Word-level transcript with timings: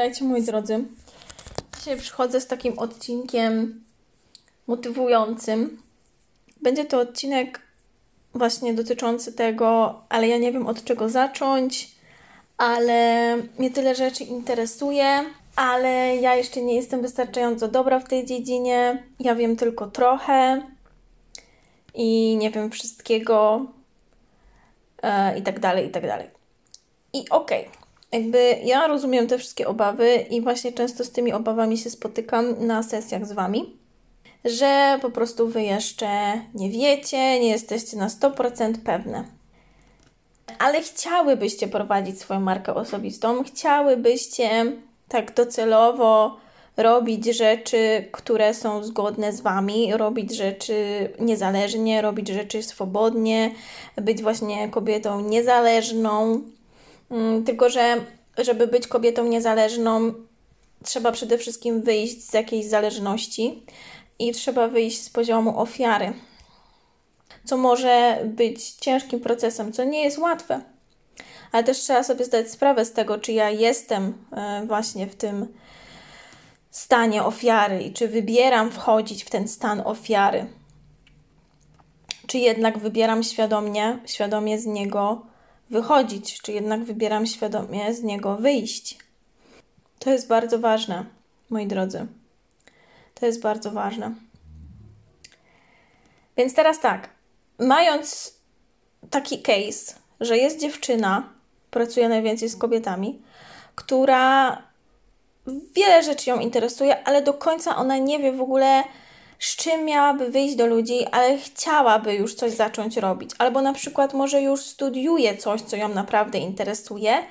Witajcie 0.00 0.24
moi 0.24 0.42
drodzy. 0.42 0.84
Dzisiaj 1.78 1.98
przychodzę 1.98 2.40
z 2.40 2.46
takim 2.46 2.78
odcinkiem 2.78 3.84
motywującym. 4.66 5.82
Będzie 6.62 6.84
to 6.84 7.00
odcinek 7.00 7.60
właśnie 8.34 8.74
dotyczący 8.74 9.32
tego, 9.32 10.00
ale 10.08 10.28
ja 10.28 10.38
nie 10.38 10.52
wiem 10.52 10.66
od 10.66 10.84
czego 10.84 11.08
zacząć, 11.08 11.90
ale 12.56 13.36
mnie 13.58 13.70
tyle 13.70 13.94
rzeczy 13.94 14.24
interesuje, 14.24 15.24
ale 15.56 16.16
ja 16.16 16.34
jeszcze 16.34 16.62
nie 16.62 16.74
jestem 16.74 17.02
wystarczająco 17.02 17.68
dobra 17.68 18.00
w 18.00 18.08
tej 18.08 18.26
dziedzinie. 18.26 19.02
Ja 19.18 19.34
wiem 19.34 19.56
tylko 19.56 19.86
trochę 19.86 20.62
i 21.94 22.36
nie 22.36 22.50
wiem 22.50 22.70
wszystkiego 22.70 23.66
e, 25.02 25.38
i 25.38 25.42
tak 25.42 25.60
dalej, 25.60 25.86
i 25.86 25.90
tak 25.90 26.06
dalej. 26.06 26.30
I 27.12 27.28
okej. 27.30 27.66
Okay 27.66 27.89
jakby 28.12 28.56
ja 28.64 28.86
rozumiem 28.86 29.26
te 29.26 29.38
wszystkie 29.38 29.68
obawy 29.68 30.14
i 30.30 30.40
właśnie 30.40 30.72
często 30.72 31.04
z 31.04 31.10
tymi 31.10 31.32
obawami 31.32 31.78
się 31.78 31.90
spotykam 31.90 32.66
na 32.66 32.82
sesjach 32.82 33.26
z 33.26 33.32
Wami, 33.32 33.76
że 34.44 34.98
po 35.02 35.10
prostu 35.10 35.48
Wy 35.48 35.62
jeszcze 35.62 36.40
nie 36.54 36.70
wiecie, 36.70 37.40
nie 37.40 37.48
jesteście 37.48 37.96
na 37.96 38.08
100% 38.08 38.74
pewne. 38.84 39.24
Ale 40.58 40.82
chciałybyście 40.82 41.68
prowadzić 41.68 42.20
swoją 42.20 42.40
markę 42.40 42.74
osobistą, 42.74 43.44
chciałybyście 43.44 44.72
tak 45.08 45.34
docelowo 45.34 46.36
robić 46.76 47.24
rzeczy, 47.24 48.08
które 48.12 48.54
są 48.54 48.84
zgodne 48.84 49.32
z 49.32 49.40
Wami, 49.40 49.92
robić 49.92 50.36
rzeczy 50.36 50.74
niezależnie, 51.20 52.02
robić 52.02 52.28
rzeczy 52.28 52.62
swobodnie, 52.62 53.50
być 53.96 54.22
właśnie 54.22 54.68
kobietą 54.68 55.20
niezależną, 55.20 56.42
tylko, 57.46 57.70
że 57.70 57.96
żeby 58.38 58.66
być 58.66 58.86
kobietą 58.86 59.24
niezależną, 59.24 60.14
trzeba 60.84 61.12
przede 61.12 61.38
wszystkim 61.38 61.82
wyjść 61.82 62.24
z 62.24 62.34
jakiejś 62.34 62.66
zależności 62.66 63.62
i 64.18 64.32
trzeba 64.32 64.68
wyjść 64.68 65.02
z 65.02 65.10
poziomu 65.10 65.60
ofiary, 65.60 66.12
co 67.44 67.56
może 67.56 68.18
być 68.24 68.70
ciężkim 68.70 69.20
procesem, 69.20 69.72
co 69.72 69.84
nie 69.84 70.04
jest 70.04 70.18
łatwe. 70.18 70.60
Ale 71.52 71.64
też 71.64 71.78
trzeba 71.78 72.02
sobie 72.02 72.24
zdać 72.24 72.50
sprawę 72.50 72.84
z 72.84 72.92
tego, 72.92 73.18
czy 73.18 73.32
ja 73.32 73.50
jestem 73.50 74.14
e, 74.32 74.66
właśnie 74.66 75.06
w 75.06 75.14
tym 75.14 75.46
stanie 76.70 77.24
ofiary 77.24 77.82
i 77.82 77.92
czy 77.92 78.08
wybieram 78.08 78.70
wchodzić 78.70 79.24
w 79.24 79.30
ten 79.30 79.48
stan 79.48 79.82
ofiary. 79.84 80.46
Czy 82.26 82.38
jednak 82.38 82.78
wybieram 82.78 83.22
świadomie, 83.22 83.98
świadomie 84.06 84.58
z 84.58 84.66
niego 84.66 85.22
wychodzić, 85.70 86.42
czy 86.42 86.52
jednak 86.52 86.84
wybieram 86.84 87.26
świadomie 87.26 87.94
z 87.94 88.02
niego 88.02 88.36
wyjść. 88.36 88.98
To 89.98 90.10
jest 90.10 90.28
bardzo 90.28 90.58
ważne, 90.58 91.04
moi 91.50 91.66
drodzy. 91.66 92.06
To 93.14 93.26
jest 93.26 93.40
bardzo 93.40 93.70
ważne. 93.70 94.14
Więc 96.36 96.54
teraz 96.54 96.80
tak, 96.80 97.08
mając 97.58 98.34
taki 99.10 99.42
case, 99.42 99.94
że 100.20 100.38
jest 100.38 100.60
dziewczyna, 100.60 101.32
pracuje 101.70 102.08
najwięcej 102.08 102.48
z 102.48 102.56
kobietami, 102.56 103.22
która 103.74 104.56
wiele 105.74 106.02
rzeczy 106.02 106.30
ją 106.30 106.40
interesuje, 106.40 107.04
ale 107.04 107.22
do 107.22 107.34
końca 107.34 107.76
ona 107.76 107.98
nie 107.98 108.18
wie 108.18 108.32
w 108.32 108.40
ogóle, 108.40 108.84
z 109.40 109.56
czym 109.56 109.84
miałaby 109.84 110.30
wyjść 110.30 110.54
do 110.54 110.66
ludzi, 110.66 111.06
ale 111.12 111.38
chciałaby 111.38 112.14
już 112.14 112.34
coś 112.34 112.52
zacząć 112.52 112.96
robić, 112.96 113.30
albo 113.38 113.62
na 113.62 113.72
przykład 113.72 114.14
może 114.14 114.42
już 114.42 114.60
studiuje 114.60 115.36
coś, 115.36 115.60
co 115.60 115.76
ją 115.76 115.88
naprawdę 115.88 116.38
interesuje 116.38 117.22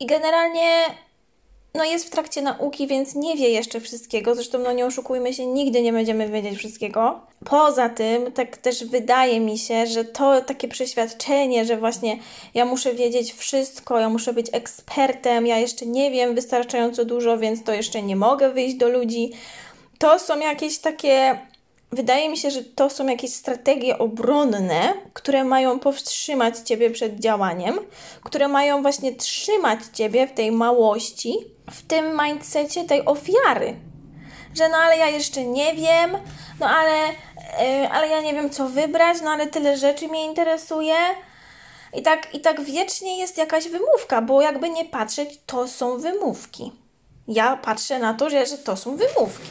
i 0.00 0.06
generalnie 0.06 0.84
no 1.74 1.84
jest 1.84 2.06
w 2.06 2.10
trakcie 2.10 2.42
nauki, 2.42 2.86
więc 2.86 3.14
nie 3.14 3.36
wie 3.36 3.48
jeszcze 3.48 3.80
wszystkiego. 3.80 4.34
Zresztą, 4.34 4.58
no 4.58 4.72
nie 4.72 4.86
oszukujmy 4.86 5.34
się, 5.34 5.46
nigdy 5.46 5.82
nie 5.82 5.92
będziemy 5.92 6.28
wiedzieć 6.28 6.58
wszystkiego. 6.58 7.20
Poza 7.44 7.88
tym, 7.88 8.32
tak 8.32 8.56
też 8.56 8.84
wydaje 8.84 9.40
mi 9.40 9.58
się, 9.58 9.86
że 9.86 10.04
to 10.04 10.40
takie 10.40 10.68
przeświadczenie, 10.68 11.64
że 11.64 11.76
właśnie 11.76 12.18
ja 12.54 12.64
muszę 12.64 12.94
wiedzieć 12.94 13.32
wszystko, 13.32 13.98
ja 13.98 14.08
muszę 14.08 14.32
być 14.32 14.46
ekspertem, 14.52 15.46
ja 15.46 15.58
jeszcze 15.58 15.86
nie 15.86 16.10
wiem 16.10 16.34
wystarczająco 16.34 17.04
dużo, 17.04 17.38
więc 17.38 17.64
to 17.64 17.72
jeszcze 17.72 18.02
nie 18.02 18.16
mogę 18.16 18.50
wyjść 18.50 18.74
do 18.76 18.88
ludzi 18.88 19.30
to 20.00 20.18
są 20.18 20.38
jakieś 20.38 20.78
takie. 20.78 21.38
Wydaje 21.92 22.28
mi 22.28 22.36
się, 22.36 22.50
że 22.50 22.64
to 22.64 22.90
są 22.90 23.06
jakieś 23.06 23.34
strategie 23.34 23.98
obronne, 23.98 24.94
które 25.12 25.44
mają 25.44 25.78
powstrzymać 25.78 26.58
ciebie 26.58 26.90
przed 26.90 27.20
działaniem, 27.20 27.78
które 28.24 28.48
mają 28.48 28.82
właśnie 28.82 29.14
trzymać 29.14 29.80
ciebie 29.92 30.26
w 30.26 30.32
tej 30.32 30.52
małości, 30.52 31.34
w 31.70 31.82
tym 31.82 32.20
mindsetie 32.22 32.84
tej 32.84 33.04
ofiary. 33.04 33.76
Że 34.54 34.68
no 34.68 34.76
ale 34.76 34.96
ja 34.96 35.08
jeszcze 35.08 35.44
nie 35.44 35.74
wiem, 35.74 36.10
no 36.60 36.66
ale, 36.66 36.98
yy, 36.98 37.90
ale 37.90 38.08
ja 38.08 38.20
nie 38.20 38.34
wiem 38.34 38.50
co 38.50 38.68
wybrać, 38.68 39.16
no 39.24 39.30
ale 39.30 39.46
tyle 39.46 39.76
rzeczy 39.76 40.08
mnie 40.08 40.24
interesuje. 40.24 40.96
I 41.94 42.02
tak, 42.02 42.34
I 42.34 42.40
tak 42.40 42.60
wiecznie 42.60 43.18
jest 43.18 43.38
jakaś 43.38 43.68
wymówka, 43.68 44.22
bo 44.22 44.42
jakby 44.42 44.70
nie 44.70 44.84
patrzeć, 44.84 45.40
to 45.46 45.68
są 45.68 45.98
wymówki. 45.98 46.72
Ja 47.28 47.56
patrzę 47.56 47.98
na 47.98 48.14
to, 48.14 48.30
że, 48.30 48.46
że 48.46 48.58
to 48.58 48.76
są 48.76 48.96
wymówki. 48.96 49.50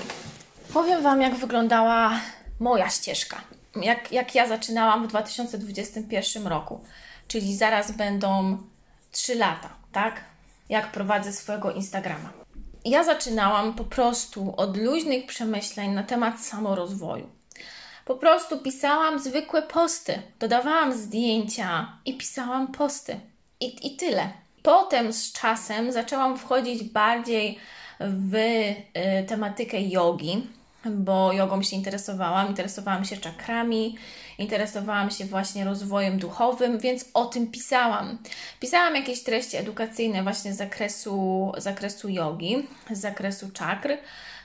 Powiem 0.73 1.03
Wam, 1.03 1.21
jak 1.21 1.35
wyglądała 1.35 2.19
moja 2.59 2.89
ścieżka. 2.89 3.41
Jak, 3.75 4.11
jak 4.11 4.35
ja 4.35 4.47
zaczynałam 4.47 5.03
w 5.03 5.07
2021 5.07 6.47
roku, 6.47 6.83
czyli 7.27 7.55
zaraz 7.55 7.91
będą 7.91 8.57
3 9.11 9.35
lata, 9.35 9.69
tak? 9.91 10.23
Jak 10.69 10.91
prowadzę 10.91 11.33
swojego 11.33 11.71
Instagrama. 11.71 12.29
Ja 12.85 13.03
zaczynałam 13.03 13.73
po 13.73 13.83
prostu 13.83 14.53
od 14.57 14.77
luźnych 14.77 15.25
przemyśleń 15.25 15.91
na 15.91 16.03
temat 16.03 16.39
samorozwoju. 16.39 17.29
Po 18.05 18.15
prostu 18.15 18.57
pisałam 18.57 19.19
zwykłe 19.19 19.61
posty, 19.61 20.21
dodawałam 20.39 20.93
zdjęcia 20.93 21.97
i 22.05 22.17
pisałam 22.17 22.67
posty. 22.67 23.19
I, 23.59 23.87
i 23.87 23.95
tyle. 23.95 24.29
Potem 24.63 25.13
z 25.13 25.31
czasem 25.31 25.91
zaczęłam 25.91 26.37
wchodzić 26.37 26.83
bardziej 26.83 27.59
w 27.99 28.35
y, 28.35 28.75
tematykę 29.27 29.81
jogi, 29.81 30.47
bo 30.85 31.33
jogą 31.33 31.63
się 31.63 31.75
interesowałam, 31.75 32.47
interesowałam 32.47 33.05
się 33.05 33.17
czakrami, 33.17 33.97
interesowałam 34.37 35.11
się 35.11 35.25
właśnie 35.25 35.65
rozwojem 35.65 36.19
duchowym, 36.19 36.79
więc 36.79 37.05
o 37.13 37.25
tym 37.25 37.51
pisałam. 37.51 38.17
Pisałam 38.59 38.95
jakieś 38.95 39.23
treści 39.23 39.57
edukacyjne 39.57 40.23
właśnie 40.23 40.53
z 40.53 40.57
zakresu, 40.57 41.51
zakresu 41.57 42.09
jogi, 42.09 42.67
z 42.91 42.99
zakresu 42.99 43.51
czakr, 43.51 43.89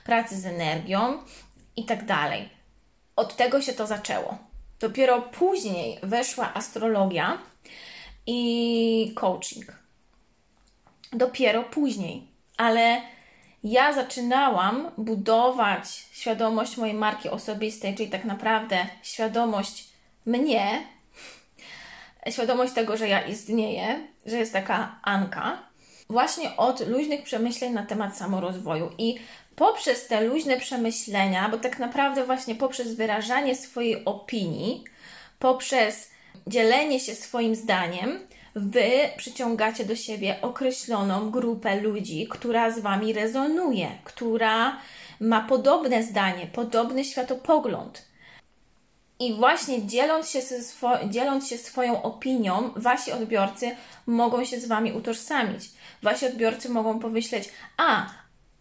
pracy 0.03 0.41
z 0.41 0.45
energią 0.45 1.17
i 1.75 1.85
tak 1.85 2.05
dalej. 2.05 2.49
Od 3.15 3.35
tego 3.35 3.61
się 3.61 3.73
to 3.73 3.87
zaczęło. 3.87 4.37
Dopiero 4.79 5.21
później 5.21 5.99
weszła 6.03 6.53
astrologia 6.53 7.37
i 8.27 9.11
coaching. 9.15 9.65
Dopiero 11.13 11.63
później, 11.63 12.27
ale 12.57 13.01
ja 13.65 13.93
zaczynałam 13.93 14.91
budować 14.97 16.05
świadomość 16.11 16.77
mojej 16.77 16.95
marki 16.95 17.29
osobistej, 17.29 17.95
czyli 17.95 18.09
tak 18.09 18.25
naprawdę 18.25 18.77
świadomość 19.03 19.87
mnie, 20.25 20.87
świadomość 22.29 22.73
tego, 22.73 22.97
że 22.97 23.07
ja 23.07 23.21
istnieję, 23.27 24.07
że 24.25 24.37
jest 24.37 24.53
taka 24.53 24.99
Anka, 25.03 25.59
właśnie 26.09 26.57
od 26.57 26.87
luźnych 26.87 27.23
przemyśleń 27.23 27.73
na 27.73 27.85
temat 27.85 28.17
samorozwoju. 28.17 28.91
I 28.97 29.19
poprzez 29.55 30.07
te 30.07 30.21
luźne 30.21 30.59
przemyślenia, 30.59 31.49
bo 31.49 31.57
tak 31.57 31.79
naprawdę 31.79 32.25
właśnie 32.25 32.55
poprzez 32.55 32.95
wyrażanie 32.95 33.55
swojej 33.55 34.05
opinii, 34.05 34.83
poprzez 35.39 36.09
dzielenie 36.47 36.99
się 36.99 37.15
swoim 37.15 37.55
zdaniem, 37.55 38.19
Wy 38.55 38.89
przyciągacie 39.17 39.85
do 39.85 39.95
siebie 39.95 40.41
określoną 40.41 41.31
grupę 41.31 41.81
ludzi, 41.81 42.27
która 42.29 42.71
z 42.71 42.79
Wami 42.79 43.13
rezonuje, 43.13 43.87
która 44.03 44.77
ma 45.19 45.41
podobne 45.41 46.03
zdanie, 46.03 46.47
podobny 46.47 47.05
światopogląd. 47.05 48.05
I 49.19 49.33
właśnie 49.33 49.87
dzieląc 49.87 50.29
się, 50.29 50.39
swo- 50.41 51.09
dzieląc 51.09 51.47
się 51.47 51.57
swoją 51.57 52.01
opinią, 52.01 52.71
wasi 52.75 53.11
odbiorcy 53.11 53.75
mogą 54.05 54.45
się 54.45 54.59
z 54.59 54.67
wami 54.67 54.93
utożsamić. 54.93 55.71
Wasi 56.03 56.25
odbiorcy 56.25 56.69
mogą 56.69 56.99
pomyśleć: 56.99 57.49
A, 57.77 58.09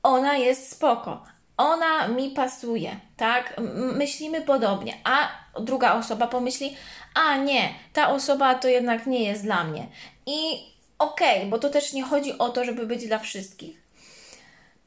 ona 0.03 0.37
jest 0.37 0.71
spoko, 0.71 1.25
ona 1.56 2.09
mi 2.09 2.31
pasuje, 2.31 2.97
tak? 3.17 3.61
Myślimy 3.95 4.41
podobnie, 4.41 4.95
a 5.05 5.29
druga 5.61 5.95
osoba 5.95 6.27
pomyśli: 6.27 6.77
A 7.15 7.37
nie, 7.37 7.75
ta 7.93 8.09
osoba 8.09 8.55
to 8.55 8.69
jednak 8.69 9.06
nie 9.06 9.25
jest 9.25 9.43
dla 9.43 9.65
mnie. 9.65 9.87
I 10.27 10.39
okej, 10.99 11.39
okay, 11.39 11.51
bo 11.51 11.59
to 11.59 11.71
też 11.71 11.93
nie 11.93 12.03
chodzi 12.03 12.39
o 12.39 12.49
to, 12.49 12.65
żeby 12.65 12.87
być 12.87 13.06
dla 13.06 13.19
wszystkich, 13.19 13.83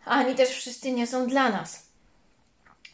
ani 0.06 0.36
też 0.36 0.50
wszyscy 0.50 0.92
nie 0.92 1.08
są 1.08 1.28
dla 1.28 1.50
nas. 1.50 1.88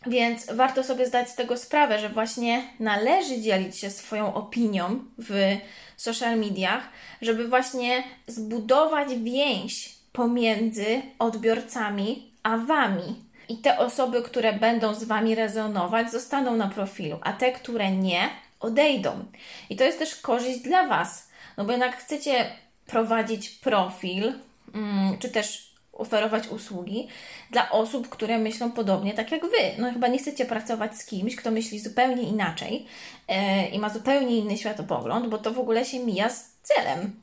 Więc 0.06 0.46
warto 0.54 0.84
sobie 0.84 1.06
zdać 1.06 1.30
z 1.30 1.36
tego 1.36 1.58
sprawę, 1.58 2.00
że 2.00 2.10
właśnie 2.10 2.64
należy 2.80 3.42
dzielić 3.42 3.78
się 3.78 3.90
swoją 3.90 4.34
opinią 4.34 5.00
w 5.18 5.58
social 5.98 6.40
mediach, 6.40 6.84
żeby 7.22 7.48
właśnie 7.48 8.04
zbudować 8.28 9.16
więź 9.16 9.96
pomiędzy 10.12 11.02
odbiorcami 11.20 12.31
a 12.44 12.58
Wami. 12.58 13.24
I 13.50 13.57
te 13.57 13.78
osoby, 13.78 14.22
które 14.22 14.54
będą 14.54 14.94
z 14.94 15.04
Wami 15.04 15.36
rezonować, 15.36 16.12
zostaną 16.12 16.56
na 16.56 16.68
profilu, 16.68 17.19
a 17.22 17.34
te, 17.34 17.51
które 17.51 17.92
nie, 17.92 18.30
odejdą. 18.60 19.25
I 19.69 19.75
to 19.75 19.84
jest 19.84 20.00
też 20.00 20.16
korzyść 20.16 20.60
dla 20.60 20.88
Was, 20.88 21.30
no 21.57 21.66
bo 21.66 21.72
jednak 21.72 21.98
chcecie 21.98 22.45
prowadzić 22.86 23.50
profil, 23.50 24.34
mm, 24.74 25.18
czy 25.18 25.30
też 25.30 25.74
oferować 25.94 26.48
usługi 26.48 27.07
dla 27.51 27.72
osób, 27.72 28.10
które 28.10 28.38
myślą 28.38 28.72
podobnie 28.72 29.13
tak 29.13 29.31
jak 29.31 29.42
Wy. 29.42 29.72
No 29.78 29.94
chyba 29.94 30.07
nie 30.07 30.18
chcecie 30.18 30.46
pracować 30.46 30.98
z 30.98 31.06
kimś, 31.06 31.36
kto 31.36 31.51
myśli 31.51 31.80
zupełnie 31.80 32.24
inaczej 32.24 32.86
yy, 33.30 33.36
i 33.72 33.80
ma 33.80 33.89
zupełnie 33.89 34.38
inny 34.38 34.57
światopogląd, 34.57 35.28
bo 35.28 35.38
to 35.38 35.54
w 35.54 35.60
ogóle 35.60 35.86
się 35.86 36.00
mija 36.00 36.30
z 36.30 36.54
celem. 36.62 37.23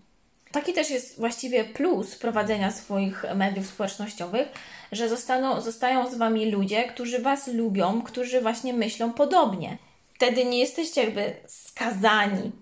Taki 0.52 0.72
też 0.72 0.90
jest 0.90 1.18
właściwie 1.18 1.64
plus 1.64 2.16
prowadzenia 2.16 2.70
swoich 2.70 3.24
mediów 3.34 3.66
społecznościowych, 3.66 4.48
że 4.92 5.08
zostaną, 5.08 5.60
zostają 5.60 6.10
z 6.10 6.14
Wami 6.14 6.50
ludzie, 6.50 6.84
którzy 6.84 7.18
Was 7.18 7.46
lubią, 7.46 8.02
którzy 8.02 8.40
właśnie 8.40 8.72
myślą 8.72 9.12
podobnie. 9.12 9.78
Wtedy 10.14 10.44
nie 10.44 10.58
jesteście 10.58 11.04
jakby 11.04 11.36
skazani 11.46 12.52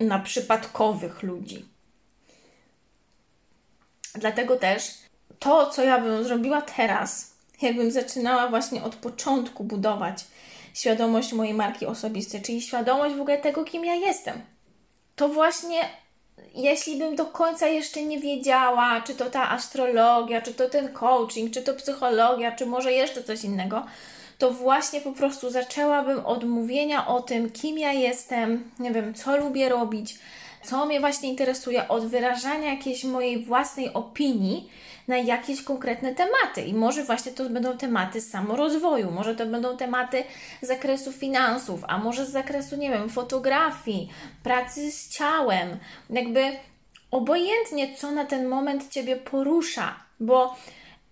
na 0.00 0.18
przypadkowych 0.18 1.22
ludzi. 1.22 1.64
Dlatego 4.14 4.56
też 4.56 4.82
to, 5.38 5.70
co 5.70 5.84
ja 5.84 6.00
bym 6.00 6.24
zrobiła 6.24 6.62
teraz, 6.62 7.34
jakbym 7.62 7.90
zaczynała 7.90 8.48
właśnie 8.48 8.82
od 8.82 8.96
początku 8.96 9.64
budować 9.64 10.24
świadomość 10.74 11.32
mojej 11.32 11.54
marki 11.54 11.86
osobistej, 11.86 12.42
czyli 12.42 12.62
świadomość 12.62 13.14
w 13.14 13.20
ogóle 13.20 13.38
tego, 13.38 13.64
kim 13.64 13.84
ja 13.84 13.94
jestem, 13.94 14.40
to 15.16 15.28
właśnie 15.28 15.78
jeśli 16.54 16.98
bym 16.98 17.16
do 17.16 17.26
końca 17.26 17.66
jeszcze 17.66 18.02
nie 18.02 18.20
wiedziała, 18.20 19.00
czy 19.00 19.14
to 19.14 19.30
ta 19.30 19.50
astrologia, 19.50 20.42
czy 20.42 20.54
to 20.54 20.68
ten 20.68 20.88
coaching, 20.92 21.52
czy 21.52 21.62
to 21.62 21.74
psychologia, 21.74 22.52
czy 22.52 22.66
może 22.66 22.92
jeszcze 22.92 23.22
coś 23.22 23.44
innego, 23.44 23.86
to 24.38 24.50
właśnie 24.50 25.00
po 25.00 25.12
prostu 25.12 25.50
zaczęłabym 25.50 26.26
od 26.26 26.44
mówienia 26.44 27.06
o 27.06 27.22
tym, 27.22 27.50
kim 27.50 27.78
ja 27.78 27.92
jestem, 27.92 28.70
nie 28.78 28.90
wiem, 28.90 29.14
co 29.14 29.36
lubię 29.36 29.68
robić, 29.68 30.18
co 30.66 30.86
mnie 30.86 31.00
właśnie 31.00 31.28
interesuje, 31.28 31.88
od 31.88 32.06
wyrażania 32.06 32.70
jakiejś 32.70 33.04
mojej 33.04 33.44
własnej 33.44 33.92
opinii 33.94 34.70
na 35.08 35.16
jakieś 35.16 35.62
konkretne 35.62 36.14
tematy. 36.14 36.62
I 36.62 36.74
może 36.74 37.04
właśnie 37.04 37.32
to 37.32 37.50
będą 37.50 37.78
tematy 37.78 38.20
samorozwoju, 38.20 39.10
może 39.10 39.34
to 39.34 39.46
będą 39.46 39.76
tematy 39.76 40.24
z 40.62 40.66
zakresu 40.66 41.12
finansów, 41.12 41.80
a 41.88 41.98
może 41.98 42.26
z 42.26 42.30
zakresu, 42.30 42.76
nie 42.76 42.90
wiem, 42.90 43.08
fotografii, 43.08 44.08
pracy 44.42 44.92
z 44.92 45.08
ciałem. 45.08 45.78
Jakby 46.10 46.56
obojętnie, 47.10 47.94
co 47.96 48.10
na 48.10 48.24
ten 48.24 48.48
moment 48.48 48.88
Ciebie 48.88 49.16
porusza, 49.16 49.96
bo 50.20 50.56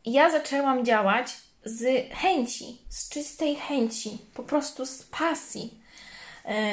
ja 0.06 0.30
zaczęłam 0.30 0.84
działać 0.84 1.36
z 1.64 2.12
chęci, 2.14 2.78
z 2.88 3.08
czystej 3.08 3.56
chęci, 3.56 4.18
po 4.34 4.42
prostu 4.42 4.86
z 4.86 5.02
pasji 5.02 5.83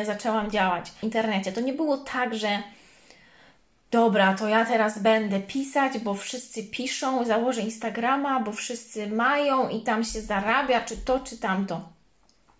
zaczęłam 0.05 0.51
działać 0.51 0.91
w 0.91 1.03
internecie. 1.03 1.51
To 1.51 1.61
nie 1.61 1.73
było 1.73 1.97
tak, 1.97 2.35
że 2.35 2.63
dobra, 3.91 4.33
to 4.33 4.47
ja 4.47 4.65
teraz 4.65 4.99
będę 4.99 5.39
pisać, 5.39 5.99
bo 5.99 6.13
wszyscy 6.13 6.63
piszą, 6.63 7.25
założę 7.25 7.61
Instagrama, 7.61 8.39
bo 8.39 8.51
wszyscy 8.51 9.07
mają 9.07 9.69
i 9.69 9.81
tam 9.81 10.03
się 10.03 10.21
zarabia, 10.21 10.81
czy 10.81 10.97
to, 10.97 11.19
czy 11.19 11.37
tamto. 11.37 11.81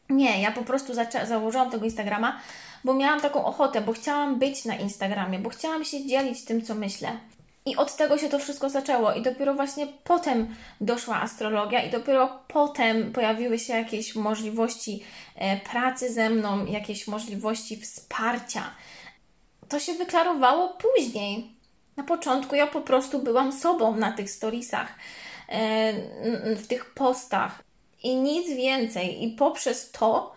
Nie, 0.10 0.42
ja 0.42 0.52
po 0.52 0.62
prostu 0.62 0.94
założyłam 1.24 1.72
tego 1.72 1.86
Instagrama, 1.86 2.40
bo 2.84 2.94
miałam 2.94 3.22
taką 3.22 3.46
ochotę, 3.46 3.82
bo 3.82 3.94
chciałam 3.94 4.40
być 4.40 4.66
na 4.66 4.76
Instagramie, 4.76 5.40
bo 5.40 5.50
chciałam 5.50 5.86
się 5.86 6.08
dzielić 6.08 6.46
tym, 6.46 6.62
co 6.62 6.76
myślę. 6.76 7.10
I 7.66 7.76
od 7.76 7.96
tego 7.96 8.18
się 8.18 8.30
to 8.30 8.40
wszystko 8.40 8.70
zaczęło, 8.70 9.14
i 9.14 9.22
dopiero 9.22 9.54
właśnie 9.54 9.88
potem 10.04 10.56
doszła 10.82 11.22
astrologia, 11.22 11.84
i 11.84 11.90
dopiero 11.90 12.40
potem 12.48 13.14
pojawiły 13.14 13.60
się 13.60 13.74
jakieś 13.74 14.16
możliwości 14.16 15.04
e, 15.36 15.58
pracy 15.58 16.14
ze 16.14 16.30
mną, 16.30 16.66
jakieś 16.66 17.08
możliwości 17.08 17.78
wsparcia 17.78 18.72
to 19.72 19.80
się 19.80 19.94
wyklarowało 19.94 20.70
później. 20.70 21.56
Na 21.98 22.04
początku 22.04 22.56
ja 22.56 22.68
po 22.68 22.82
prostu 22.82 23.20
byłam 23.20 23.52
sobą 23.52 23.96
na 23.96 24.12
tych 24.12 24.32
storiesach, 24.32 24.96
e, 25.50 25.94
w 26.56 26.68
tych 26.68 26.94
postach 26.94 27.64
i 28.04 28.16
nic 28.16 28.48
więcej. 28.48 29.24
I 29.24 29.30
poprzez 29.30 29.92
to 29.92 30.36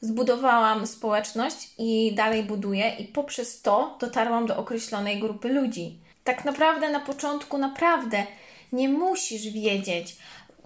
zbudowałam 0.00 0.86
społeczność 0.86 1.70
i 1.78 2.12
dalej 2.14 2.42
buduję, 2.42 2.90
i 2.98 3.04
poprzez 3.04 3.62
to 3.62 3.96
dotarłam 4.00 4.46
do 4.46 4.56
określonej 4.56 5.20
grupy 5.20 5.48
ludzi. 5.48 5.98
Tak 6.24 6.44
naprawdę 6.44 6.90
na 6.90 7.00
początku, 7.00 7.58
naprawdę 7.58 8.26
nie 8.72 8.88
musisz 8.88 9.48
wiedzieć, 9.48 10.16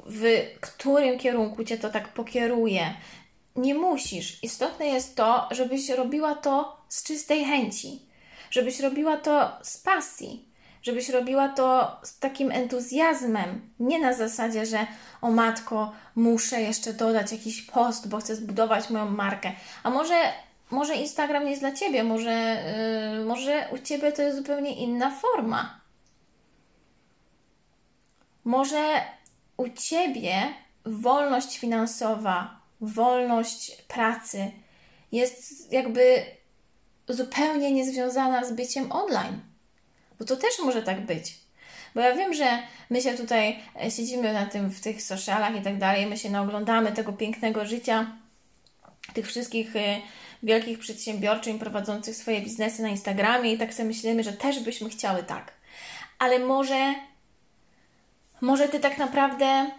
w 0.06 0.22
którym 0.60 1.18
kierunku 1.18 1.64
cię 1.64 1.78
to 1.78 1.90
tak 1.90 2.08
pokieruje. 2.08 2.94
Nie 3.56 3.74
musisz. 3.74 4.44
Istotne 4.44 4.86
jest 4.86 5.16
to, 5.16 5.48
żebyś 5.50 5.88
robiła 5.88 6.34
to 6.34 6.76
z 6.88 7.02
czystej 7.02 7.44
chęci, 7.44 8.02
żebyś 8.50 8.80
robiła 8.80 9.16
to 9.16 9.52
z 9.62 9.78
pasji, 9.78 10.48
żebyś 10.82 11.08
robiła 11.08 11.48
to 11.48 11.96
z 12.02 12.18
takim 12.18 12.50
entuzjazmem, 12.50 13.70
nie 13.80 13.98
na 13.98 14.14
zasadzie, 14.14 14.66
że 14.66 14.86
o 15.22 15.30
matko, 15.30 15.92
muszę 16.14 16.62
jeszcze 16.62 16.92
dodać 16.92 17.32
jakiś 17.32 17.62
post, 17.62 18.08
bo 18.08 18.18
chcę 18.18 18.36
zbudować 18.36 18.90
moją 18.90 19.10
markę. 19.10 19.52
A 19.82 19.90
może, 19.90 20.14
może 20.70 20.94
Instagram 20.94 21.44
nie 21.44 21.50
jest 21.50 21.62
dla 21.62 21.72
ciebie, 21.72 22.04
może, 22.04 22.64
yy, 23.18 23.24
może 23.24 23.68
u 23.72 23.78
ciebie 23.78 24.12
to 24.12 24.22
jest 24.22 24.36
zupełnie 24.36 24.74
inna 24.74 25.10
forma. 25.10 25.80
Może 28.44 29.00
u 29.56 29.68
ciebie 29.68 30.54
wolność 30.84 31.58
finansowa, 31.58 32.60
wolność 32.80 33.82
pracy 33.82 34.52
jest 35.12 35.72
jakby 35.72 36.24
zupełnie 37.08 37.72
niezwiązana 37.72 38.44
z 38.44 38.52
byciem 38.52 38.92
online. 38.92 39.40
Bo 40.18 40.24
to 40.24 40.36
też 40.36 40.52
może 40.64 40.82
tak 40.82 41.06
być. 41.06 41.38
Bo 41.94 42.00
ja 42.00 42.14
wiem, 42.16 42.34
że 42.34 42.62
my 42.90 43.00
się 43.00 43.14
tutaj 43.14 43.58
e, 43.82 43.90
siedzimy 43.90 44.32
na 44.32 44.46
tym, 44.46 44.70
w 44.70 44.80
tych 44.80 45.02
socialach 45.02 45.56
i 45.56 45.62
tak 45.62 45.78
dalej, 45.78 46.06
my 46.06 46.18
się 46.18 46.30
naoglądamy 46.30 46.92
tego 46.92 47.12
pięknego 47.12 47.66
życia, 47.66 48.16
tych 49.14 49.26
wszystkich 49.26 49.76
e, 49.76 50.00
wielkich 50.44 50.78
przedsiębiorczyń 50.78 51.58
prowadzących 51.58 52.16
swoje 52.16 52.40
biznesy 52.40 52.82
na 52.82 52.88
Instagramie 52.88 53.52
i 53.52 53.58
tak 53.58 53.74
sobie 53.74 53.88
myślimy, 53.88 54.24
że 54.24 54.32
też 54.32 54.60
byśmy 54.60 54.90
chciały 54.90 55.22
tak. 55.22 55.52
Ale 56.18 56.38
może, 56.38 56.94
może 58.40 58.68
Ty 58.68 58.80
tak 58.80 58.98
naprawdę 58.98 59.70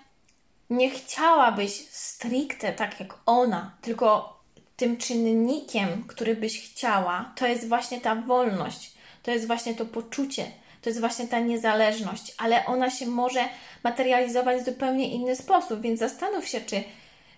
nie 0.69 0.89
chciałabyś 0.89 1.71
stricte 1.89 2.73
tak 2.73 2.99
jak 2.99 3.13
ona, 3.25 3.77
tylko 3.81 4.39
tym 4.75 4.97
czynnikiem, 4.97 6.03
który 6.07 6.35
byś 6.35 6.69
chciała, 6.69 7.33
to 7.35 7.47
jest 7.47 7.67
właśnie 7.67 8.01
ta 8.01 8.15
wolność, 8.15 8.91
to 9.23 9.31
jest 9.31 9.47
właśnie 9.47 9.73
to 9.73 9.85
poczucie, 9.85 10.51
to 10.81 10.89
jest 10.89 10.99
właśnie 10.99 11.27
ta 11.27 11.39
niezależność, 11.39 12.35
ale 12.37 12.65
ona 12.65 12.89
się 12.89 13.07
może 13.07 13.49
materializować 13.83 14.61
w 14.61 14.65
zupełnie 14.65 15.09
inny 15.09 15.35
sposób, 15.35 15.81
więc 15.81 15.99
zastanów 15.99 16.47
się, 16.47 16.61
czy, 16.61 16.83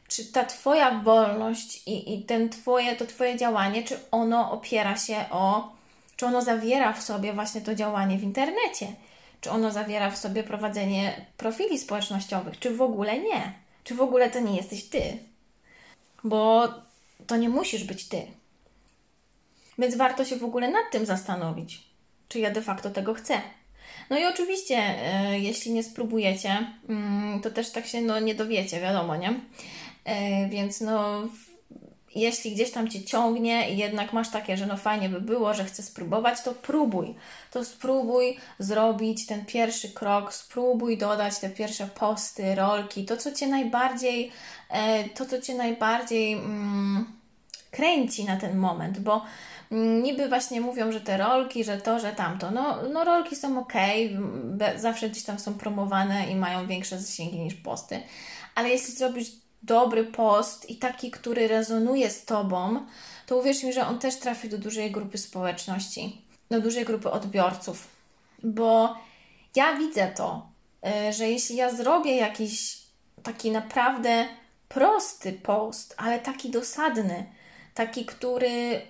czy 0.07 0.25
ta 0.25 0.45
Twoja 0.45 0.99
wolność 0.99 1.87
i, 1.87 2.13
i 2.13 2.25
ten 2.25 2.49
twoje, 2.49 2.95
to 2.95 3.05
Twoje 3.05 3.37
działanie, 3.37 3.83
czy 3.83 3.99
ono 4.11 4.51
opiera 4.51 4.97
się 4.97 5.25
o, 5.31 5.71
czy 6.15 6.25
ono 6.25 6.41
zawiera 6.41 6.93
w 6.93 7.03
sobie 7.03 7.33
właśnie 7.33 7.61
to 7.61 7.75
działanie 7.75 8.17
w 8.17 8.23
internecie, 8.23 8.87
czy 9.41 9.51
ono 9.51 9.71
zawiera 9.71 10.11
w 10.11 10.17
sobie 10.17 10.43
prowadzenie 10.43 11.25
profili 11.37 11.79
społecznościowych, 11.79 12.59
czy 12.59 12.75
w 12.75 12.81
ogóle 12.81 13.19
nie, 13.19 13.53
czy 13.83 13.95
w 13.95 14.01
ogóle 14.01 14.29
to 14.29 14.39
nie 14.39 14.55
jesteś 14.55 14.83
Ty. 14.83 15.17
Bo 16.23 16.67
to 17.27 17.37
nie 17.37 17.49
musisz 17.49 17.83
być 17.83 18.07
ty. 18.07 18.21
Więc 19.77 19.95
warto 19.95 20.25
się 20.25 20.35
w 20.35 20.43
ogóle 20.43 20.71
nad 20.71 20.91
tym 20.91 21.05
zastanowić, 21.05 21.83
czy 22.27 22.39
ja 22.39 22.51
de 22.51 22.61
facto 22.61 22.89
tego 22.89 23.13
chcę. 23.13 23.41
No 24.09 24.19
i 24.19 24.25
oczywiście, 24.25 24.75
e, 24.77 25.39
jeśli 25.39 25.71
nie 25.71 25.83
spróbujecie, 25.83 26.67
mm, 26.89 27.41
to 27.41 27.51
też 27.51 27.71
tak 27.71 27.87
się 27.87 28.01
no, 28.01 28.19
nie 28.19 28.35
dowiecie, 28.35 28.79
wiadomo, 28.81 29.15
nie? 29.15 29.39
E, 30.07 30.49
więc 30.49 30.81
no, 30.81 31.27
jeśli 32.15 32.51
gdzieś 32.51 32.71
tam 32.71 32.89
cię 32.89 33.03
ciągnie 33.03 33.71
i 33.71 33.77
jednak 33.77 34.13
masz 34.13 34.29
takie, 34.29 34.57
że 34.57 34.65
no 34.65 34.77
fajnie 34.77 35.09
by 35.09 35.21
było, 35.21 35.53
że 35.53 35.65
chcę 35.65 35.83
spróbować, 35.83 36.41
to 36.41 36.53
próbuj. 36.53 37.15
To 37.51 37.65
spróbuj 37.65 38.37
zrobić 38.59 39.25
ten 39.25 39.45
pierwszy 39.45 39.89
krok, 39.89 40.33
spróbuj 40.33 40.97
dodać 40.97 41.39
te 41.39 41.49
pierwsze 41.49 41.87
posty, 41.87 42.55
rolki, 42.55 43.05
to 43.05 43.17
co 43.17 43.31
cię 43.31 43.47
najbardziej, 43.47 44.31
e, 44.69 45.09
to 45.09 45.25
co 45.25 45.41
cię 45.41 45.55
najbardziej. 45.55 46.33
Mm, 46.33 47.17
kręci 47.71 48.25
na 48.25 48.37
ten 48.37 48.57
moment, 48.57 48.99
bo 48.99 49.25
mm, 49.71 50.03
niby 50.03 50.29
właśnie 50.29 50.61
mówią, 50.61 50.91
że 50.91 51.01
te 51.01 51.17
rolki, 51.17 51.63
że 51.63 51.77
to, 51.77 51.99
że 51.99 52.11
tamto. 52.11 52.51
No, 52.51 52.77
no 52.93 53.03
rolki 53.03 53.35
są 53.35 53.59
ok, 53.59 53.73
zawsze 54.75 55.09
gdzieś 55.09 55.23
tam 55.23 55.39
są 55.39 55.53
promowane 55.53 56.31
i 56.31 56.35
mają 56.35 56.67
większe 56.67 56.99
zasięgi 56.99 57.39
niż 57.39 57.53
posty, 57.53 58.01
ale 58.55 58.69
jeśli 58.69 58.93
zrobisz 58.93 59.46
dobry 59.63 60.03
post 60.03 60.69
i 60.69 60.75
taki, 60.75 61.11
który 61.11 61.47
rezonuje 61.47 62.09
z 62.09 62.25
Tobą, 62.25 62.85
to 63.25 63.37
uwierz 63.37 63.63
mi, 63.63 63.73
że 63.73 63.87
on 63.87 63.99
też 63.99 64.15
trafi 64.15 64.49
do 64.49 64.57
dużej 64.57 64.91
grupy 64.91 65.17
społeczności, 65.17 66.21
do 66.51 66.61
dużej 66.61 66.85
grupy 66.85 67.11
odbiorców, 67.11 67.87
bo 68.43 68.95
ja 69.55 69.77
widzę 69.77 70.11
to, 70.15 70.49
y, 71.09 71.13
że 71.13 71.29
jeśli 71.29 71.55
ja 71.55 71.75
zrobię 71.75 72.15
jakiś 72.15 72.77
taki 73.23 73.51
naprawdę 73.51 74.25
prosty 74.69 75.33
post, 75.33 75.95
ale 75.97 76.19
taki 76.19 76.49
dosadny, 76.49 77.25
taki, 77.73 78.05
który 78.05 78.81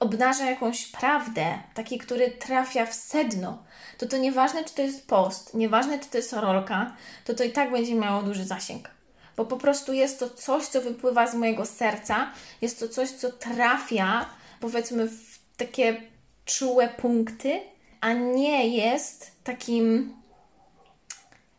obnaża 0.00 0.44
jakąś 0.44 0.86
prawdę, 0.86 1.58
taki, 1.74 1.98
który 1.98 2.30
trafia 2.30 2.86
w 2.86 2.94
sedno, 2.94 3.64
to 3.98 4.06
to 4.06 4.16
nieważne, 4.16 4.64
czy 4.64 4.74
to 4.74 4.82
jest 4.82 5.08
post, 5.08 5.54
nieważne, 5.54 5.98
czy 5.98 6.10
to 6.10 6.16
jest 6.18 6.32
rolka, 6.32 6.96
to 7.24 7.34
to 7.34 7.44
i 7.44 7.52
tak 7.52 7.72
będzie 7.72 7.94
miało 7.94 8.22
duży 8.22 8.44
zasięg. 8.44 8.95
Bo 9.36 9.44
po 9.44 9.56
prostu 9.56 9.92
jest 9.92 10.18
to 10.18 10.30
coś, 10.30 10.66
co 10.66 10.80
wypływa 10.80 11.26
z 11.26 11.34
mojego 11.34 11.66
serca, 11.66 12.32
jest 12.60 12.80
to 12.80 12.88
coś, 12.88 13.10
co 13.10 13.32
trafia, 13.32 14.26
powiedzmy, 14.60 15.08
w 15.08 15.38
takie 15.56 16.02
czułe 16.44 16.88
punkty, 16.88 17.60
a 18.00 18.12
nie 18.12 18.68
jest 18.76 19.30
takim 19.44 20.16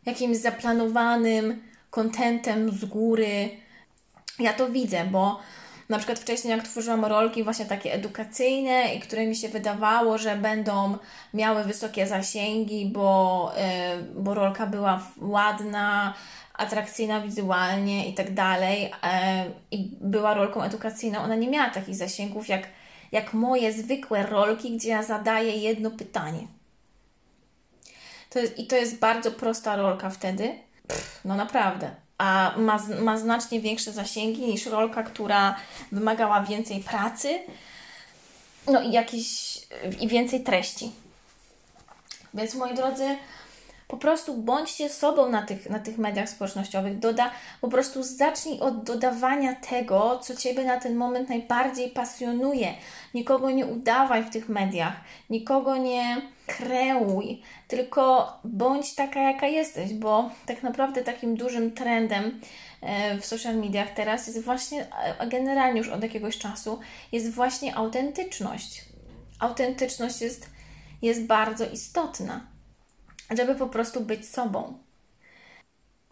jakimś 0.06 0.36
zaplanowanym 0.36 1.62
kontentem 1.90 2.70
z 2.70 2.84
góry. 2.84 3.50
Ja 4.38 4.52
to 4.52 4.70
widzę, 4.70 5.04
bo 5.04 5.40
na 5.88 5.98
przykład 5.98 6.18
wcześniej, 6.18 6.50
jak 6.50 6.68
tworzyłam 6.68 7.04
rolki 7.04 7.44
właśnie 7.44 7.66
takie 7.66 7.92
edukacyjne 7.92 8.94
i 8.94 9.00
które 9.00 9.26
mi 9.26 9.36
się 9.36 9.48
wydawało, 9.48 10.18
że 10.18 10.36
będą 10.36 10.98
miały 11.34 11.64
wysokie 11.64 12.06
zasięgi, 12.06 12.86
bo, 12.86 13.52
yy, 13.96 14.22
bo 14.22 14.34
rolka 14.34 14.66
była 14.66 15.02
ładna, 15.20 16.14
atrakcyjna 16.54 17.20
wizualnie 17.20 18.08
i 18.08 18.14
tak 18.14 18.34
dalej, 18.34 18.82
yy, 18.82 18.90
i 19.70 19.90
była 20.00 20.34
rolką 20.34 20.62
edukacyjną, 20.62 21.20
ona 21.20 21.34
nie 21.34 21.48
miała 21.48 21.70
takich 21.70 21.96
zasięgów 21.96 22.48
jak, 22.48 22.68
jak 23.12 23.34
moje 23.34 23.72
zwykłe 23.72 24.22
rolki, 24.22 24.76
gdzie 24.76 24.88
ja 24.88 25.02
zadaję 25.02 25.56
jedno 25.56 25.90
pytanie. 25.90 26.46
To 28.30 28.38
jest, 28.38 28.58
I 28.58 28.66
to 28.66 28.76
jest 28.76 28.98
bardzo 28.98 29.30
prosta 29.30 29.76
rolka 29.76 30.10
wtedy. 30.10 30.58
Pff, 30.88 31.20
no 31.24 31.36
naprawdę 31.36 32.07
a 32.18 32.54
ma, 32.56 32.78
ma 33.00 33.18
znacznie 33.18 33.60
większe 33.60 33.92
zasięgi 33.92 34.46
niż 34.46 34.66
rolka, 34.66 35.02
która 35.02 35.56
wymagała 35.92 36.42
więcej 36.42 36.80
pracy 36.80 37.40
no 38.66 38.82
i 38.82 38.92
jakiś, 38.92 39.58
i 40.00 40.08
więcej 40.08 40.42
treści. 40.44 40.92
Więc 42.34 42.54
moi 42.54 42.74
drodzy, 42.74 43.16
po 43.88 43.96
prostu 43.96 44.34
bądźcie 44.34 44.88
sobą 44.88 45.28
na 45.28 45.42
tych, 45.42 45.70
na 45.70 45.78
tych 45.78 45.98
mediach 45.98 46.28
społecznościowych. 46.28 46.98
Doda, 46.98 47.30
po 47.60 47.68
prostu 47.68 48.02
zacznij 48.02 48.60
od 48.60 48.84
dodawania 48.84 49.54
tego, 49.54 50.18
co 50.22 50.36
Ciebie 50.36 50.64
na 50.64 50.80
ten 50.80 50.96
moment 50.96 51.28
najbardziej 51.28 51.90
pasjonuje. 51.90 52.74
Nikogo 53.14 53.50
nie 53.50 53.66
udawaj 53.66 54.24
w 54.24 54.30
tych 54.30 54.48
mediach, 54.48 54.92
nikogo 55.30 55.76
nie 55.76 56.16
kreuj, 56.46 57.42
tylko 57.68 58.32
bądź 58.44 58.94
taka, 58.94 59.20
jaka 59.20 59.46
jesteś, 59.46 59.94
bo 59.94 60.30
tak 60.46 60.62
naprawdę 60.62 61.02
takim 61.02 61.36
dużym 61.36 61.70
trendem 61.70 62.40
e, 62.80 63.18
w 63.18 63.26
social 63.26 63.56
mediach 63.56 63.94
teraz 63.94 64.26
jest 64.26 64.44
właśnie, 64.44 64.86
a 65.18 65.26
generalnie 65.26 65.78
już 65.78 65.88
od 65.88 66.02
jakiegoś 66.02 66.38
czasu, 66.38 66.78
jest 67.12 67.30
właśnie 67.30 67.76
autentyczność. 67.76 68.84
Autentyczność 69.38 70.20
jest, 70.20 70.50
jest 71.02 71.26
bardzo 71.26 71.66
istotna 71.66 72.57
żeby 73.36 73.54
po 73.54 73.66
prostu 73.66 74.00
być 74.00 74.28
sobą. 74.28 74.78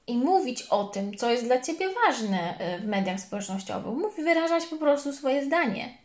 I 0.06 0.18
mówić 0.18 0.62
o 0.62 0.84
tym, 0.84 1.16
co 1.16 1.30
jest 1.30 1.44
dla 1.44 1.60
ciebie 1.60 1.86
ważne 2.06 2.58
y, 2.76 2.80
w 2.80 2.86
mediach 2.86 3.20
społecznościowych. 3.20 3.94
Mów, 3.98 4.16
wyrażać 4.16 4.66
po 4.66 4.76
prostu 4.76 5.12
swoje 5.12 5.44
zdanie. 5.44 5.98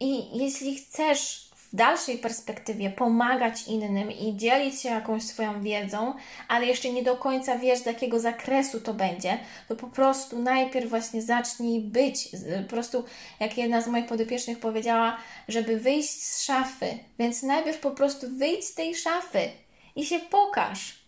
I 0.00 0.38
jeśli 0.38 0.76
chcesz 0.76 1.49
w 1.72 1.76
dalszej 1.76 2.18
perspektywie 2.18 2.90
pomagać 2.90 3.68
innym 3.68 4.12
i 4.12 4.36
dzielić 4.36 4.80
się 4.80 4.88
jakąś 4.88 5.22
swoją 5.22 5.62
wiedzą, 5.62 6.14
ale 6.48 6.66
jeszcze 6.66 6.92
nie 6.92 7.02
do 7.02 7.16
końca 7.16 7.58
wiesz, 7.58 7.78
z 7.78 7.86
jakiego 7.86 8.20
zakresu 8.20 8.80
to 8.80 8.94
będzie, 8.94 9.38
to 9.68 9.76
po 9.76 9.86
prostu 9.86 10.38
najpierw 10.38 10.90
właśnie 10.90 11.22
zacznij 11.22 11.80
być. 11.80 12.28
Po 12.62 12.70
prostu, 12.70 13.04
jak 13.40 13.58
jedna 13.58 13.82
z 13.82 13.86
moich 13.86 14.06
podopiecznych 14.06 14.58
powiedziała, 14.58 15.16
żeby 15.48 15.80
wyjść 15.80 16.22
z 16.22 16.42
szafy. 16.42 16.98
Więc 17.18 17.42
najpierw 17.42 17.80
po 17.80 17.90
prostu 17.90 18.26
wyjdź 18.36 18.64
z 18.64 18.74
tej 18.74 18.94
szafy 18.94 19.50
i 19.96 20.06
się 20.06 20.18
pokaż. 20.18 21.00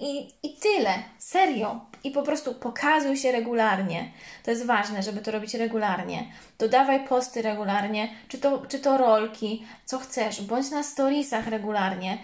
I, 0.00 0.28
I 0.42 0.56
tyle, 0.56 0.94
serio. 1.18 1.80
I 2.04 2.10
po 2.10 2.22
prostu 2.22 2.54
pokazuj 2.54 3.16
się 3.16 3.32
regularnie. 3.32 4.12
To 4.42 4.50
jest 4.50 4.66
ważne, 4.66 5.02
żeby 5.02 5.20
to 5.20 5.30
robić 5.30 5.54
regularnie. 5.54 6.32
Dodawaj 6.58 7.08
posty 7.08 7.42
regularnie, 7.42 8.08
czy 8.28 8.38
to, 8.38 8.62
czy 8.68 8.78
to 8.78 8.98
rolki, 8.98 9.64
co 9.84 9.98
chcesz, 9.98 10.42
bądź 10.42 10.70
na 10.70 10.82
storiesach 10.82 11.46
regularnie. 11.46 12.18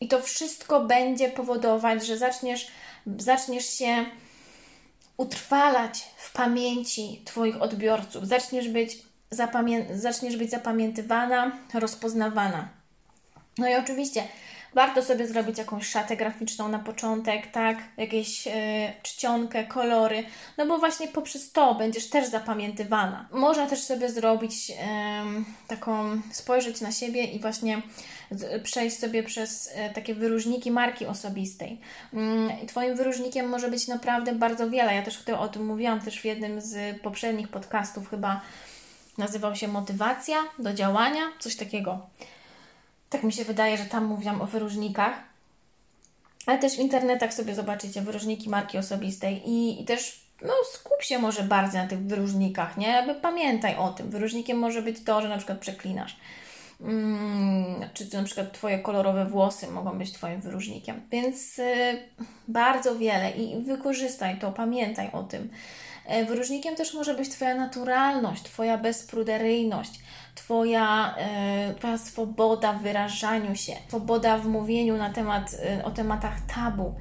I 0.00 0.08
to 0.08 0.22
wszystko 0.22 0.80
będzie 0.80 1.28
powodować, 1.28 2.06
że 2.06 2.18
zaczniesz, 2.18 2.68
zaczniesz 3.18 3.66
się 3.78 4.04
utrwalać 5.16 6.04
w 6.16 6.32
pamięci 6.32 7.22
Twoich 7.24 7.62
odbiorców. 7.62 8.26
Zaczniesz 8.26 8.68
być, 8.68 8.98
zapamię- 9.32 9.96
zaczniesz 9.98 10.36
być 10.36 10.50
zapamiętywana, 10.50 11.52
rozpoznawana. 11.74 12.68
No 13.58 13.68
i 13.68 13.74
oczywiście 13.74 14.22
Warto 14.74 15.02
sobie 15.02 15.26
zrobić 15.26 15.58
jakąś 15.58 15.88
szatę 15.88 16.16
graficzną 16.16 16.68
na 16.68 16.78
początek, 16.78 17.46
tak? 17.46 17.78
Jakieś 17.96 18.46
yy, 18.46 18.52
czcionkę, 19.02 19.64
kolory, 19.64 20.24
no 20.58 20.66
bo 20.66 20.78
właśnie 20.78 21.08
poprzez 21.08 21.52
to 21.52 21.74
będziesz 21.74 22.08
też 22.10 22.28
zapamiętywana. 22.28 23.28
Można 23.32 23.66
też 23.66 23.82
sobie 23.82 24.10
zrobić 24.10 24.68
yy, 24.68 24.76
taką, 25.68 26.20
spojrzeć 26.30 26.80
na 26.80 26.92
siebie 26.92 27.24
i 27.24 27.40
właśnie 27.40 27.82
przejść 28.62 28.98
sobie 28.98 29.22
przez 29.22 29.66
y, 29.66 29.94
takie 29.94 30.14
wyróżniki 30.14 30.70
marki 30.70 31.06
osobistej. 31.06 31.80
Yy, 32.12 32.66
twoim 32.66 32.96
wyróżnikiem 32.96 33.48
może 33.48 33.70
być 33.70 33.88
naprawdę 33.88 34.34
bardzo 34.34 34.70
wiele. 34.70 34.94
Ja 34.94 35.02
też 35.02 35.22
o 35.38 35.48
tym 35.48 35.66
mówiłam 35.66 36.00
też 36.00 36.20
w 36.20 36.24
jednym 36.24 36.60
z 36.60 37.00
poprzednich 37.00 37.48
podcastów, 37.48 38.10
chyba 38.10 38.40
nazywał 39.18 39.56
się 39.56 39.68
Motywacja 39.68 40.36
do 40.58 40.72
działania, 40.72 41.20
coś 41.40 41.56
takiego. 41.56 42.06
Tak 43.12 43.22
mi 43.22 43.32
się 43.32 43.44
wydaje, 43.44 43.76
że 43.76 43.84
tam 43.84 44.04
mówiłam 44.04 44.42
o 44.42 44.46
wyróżnikach. 44.46 45.14
Ale 46.46 46.58
też 46.58 46.76
w 46.76 46.78
internetach 46.78 47.34
sobie 47.34 47.54
zobaczycie 47.54 48.02
wyróżniki 48.02 48.48
marki 48.48 48.78
osobistej 48.78 49.48
i, 49.48 49.82
i 49.82 49.84
też 49.84 50.22
no, 50.42 50.52
skup 50.72 51.02
się 51.02 51.18
może 51.18 51.42
bardziej 51.42 51.80
na 51.80 51.88
tych 51.88 51.98
wyróżnikach, 51.98 52.76
nie? 52.76 52.88
Jakby 52.88 53.14
pamiętaj 53.14 53.76
o 53.76 53.90
tym. 53.90 54.10
Wyróżnikiem 54.10 54.58
może 54.58 54.82
być 54.82 55.04
to, 55.04 55.22
że 55.22 55.28
na 55.28 55.36
przykład 55.36 55.58
przeklinasz. 55.58 56.16
Hmm, 56.82 57.90
czy 57.94 58.16
na 58.16 58.22
przykład 58.22 58.52
Twoje 58.52 58.78
kolorowe 58.78 59.26
włosy 59.26 59.68
mogą 59.68 59.98
być 59.98 60.12
Twoim 60.12 60.40
wyróżnikiem. 60.40 61.00
Więc 61.10 61.58
y, 61.58 61.98
bardzo 62.48 62.98
wiele 62.98 63.30
i 63.30 63.62
wykorzystaj 63.62 64.38
to, 64.38 64.52
pamiętaj 64.52 65.10
o 65.12 65.22
tym. 65.22 65.50
Y, 66.10 66.24
wyróżnikiem 66.24 66.76
też 66.76 66.94
może 66.94 67.14
być 67.14 67.28
Twoja 67.28 67.54
naturalność, 67.54 68.42
Twoja 68.42 68.78
bezpruderyjność, 68.78 70.00
Twoja, 70.34 71.14
e, 71.18 71.74
twoja 71.74 71.98
swoboda 71.98 72.72
w 72.72 72.82
wyrażaniu 72.82 73.56
się, 73.56 73.76
swoboda 73.88 74.38
w 74.38 74.46
mówieniu 74.46 74.96
na 74.96 75.12
temat, 75.12 75.56
e, 75.64 75.84
o 75.84 75.90
tematach 75.90 76.46
tabu. 76.54 76.94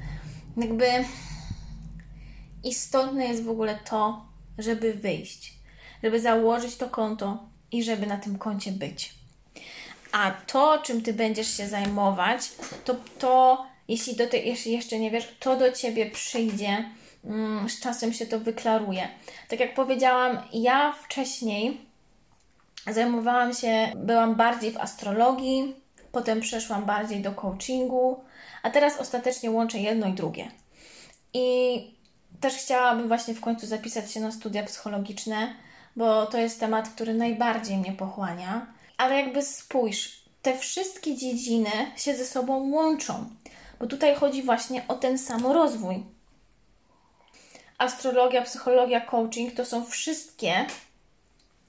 Jakby 0.57 0.85
istotne 2.63 3.25
jest 3.25 3.43
w 3.43 3.49
ogóle 3.49 3.79
to, 3.89 4.25
żeby 4.57 4.93
wyjść, 4.93 5.53
żeby 6.03 6.19
założyć 6.19 6.75
to 6.75 6.89
konto 6.89 7.43
i 7.71 7.83
żeby 7.83 8.07
na 8.07 8.17
tym 8.17 8.37
koncie 8.37 8.71
być. 8.71 9.13
A 10.11 10.31
to, 10.31 10.81
czym 10.83 11.01
ty 11.01 11.13
będziesz 11.13 11.57
się 11.57 11.67
zajmować, 11.67 12.51
to, 12.85 12.95
to 13.19 13.65
jeśli, 13.87 14.15
do 14.15 14.27
te, 14.27 14.37
jeśli 14.37 14.71
jeszcze 14.71 14.99
nie 14.99 15.11
wiesz, 15.11 15.35
to 15.39 15.57
do 15.57 15.71
ciebie 15.71 16.11
przyjdzie. 16.11 16.89
Mm, 17.25 17.69
z 17.69 17.79
czasem 17.79 18.13
się 18.13 18.25
to 18.25 18.39
wyklaruje. 18.39 19.07
Tak 19.49 19.59
jak 19.59 19.73
powiedziałam, 19.73 20.37
ja 20.53 20.93
wcześniej 21.03 21.91
Zajmowałam 22.87 23.53
się, 23.53 23.91
byłam 23.95 24.35
bardziej 24.35 24.71
w 24.71 24.77
astrologii, 24.77 25.75
potem 26.11 26.41
przeszłam 26.41 26.85
bardziej 26.85 27.21
do 27.21 27.31
coachingu, 27.31 28.23
a 28.63 28.69
teraz 28.69 28.99
ostatecznie 28.99 29.51
łączę 29.51 29.79
jedno 29.79 30.07
i 30.07 30.13
drugie. 30.13 30.51
I 31.33 31.77
też 32.39 32.53
chciałabym 32.53 33.07
właśnie 33.07 33.33
w 33.33 33.41
końcu 33.41 33.67
zapisać 33.67 34.11
się 34.11 34.19
na 34.19 34.31
studia 34.31 34.63
psychologiczne, 34.63 35.53
bo 35.95 36.25
to 36.25 36.37
jest 36.37 36.59
temat, 36.59 36.89
który 36.89 37.13
najbardziej 37.13 37.77
mnie 37.77 37.91
pochłania. 37.91 38.67
Ale 38.97 39.15
jakby 39.15 39.41
spójrz, 39.41 40.25
te 40.41 40.57
wszystkie 40.57 41.17
dziedziny 41.17 41.71
się 41.95 42.15
ze 42.15 42.25
sobą 42.25 42.71
łączą, 42.71 43.29
bo 43.79 43.87
tutaj 43.87 44.15
chodzi 44.15 44.43
właśnie 44.43 44.87
o 44.87 44.95
ten 44.95 45.17
samorozwój. 45.17 46.03
Astrologia, 47.81 48.41
psychologia, 48.41 49.01
coaching 49.01 49.53
to 49.53 49.65
są 49.65 49.85
wszystkie 49.85 50.65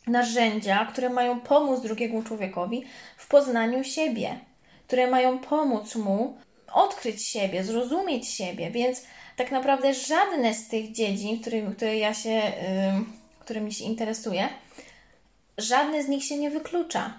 narzędzia, 0.07 0.87
które 0.87 1.11
mają 1.11 1.41
pomóc 1.41 1.81
drugiemu 1.81 2.23
człowiekowi 2.23 2.85
w 3.17 3.29
poznaniu 3.29 3.85
siebie, 3.85 4.39
które 4.87 5.07
mają 5.07 5.39
pomóc 5.39 5.97
mu 5.97 6.37
odkryć 6.73 7.23
siebie, 7.23 7.65
zrozumieć 7.65 8.29
siebie, 8.29 8.71
więc 8.71 9.03
tak 9.37 9.51
naprawdę 9.51 9.95
żadne 9.95 10.55
z 10.55 10.69
tych 10.69 10.93
dziedzin, 10.93 11.41
którymi, 11.41 11.75
które 11.75 11.99
ja 11.99 12.15
się, 12.15 12.31
yy, 12.31 12.53
którymi 13.41 13.73
się 13.73 13.85
interesuję, 13.85 14.49
żadne 15.59 16.03
z 16.03 16.09
nich 16.09 16.25
się 16.25 16.37
nie 16.37 16.51
wyklucza. 16.51 17.15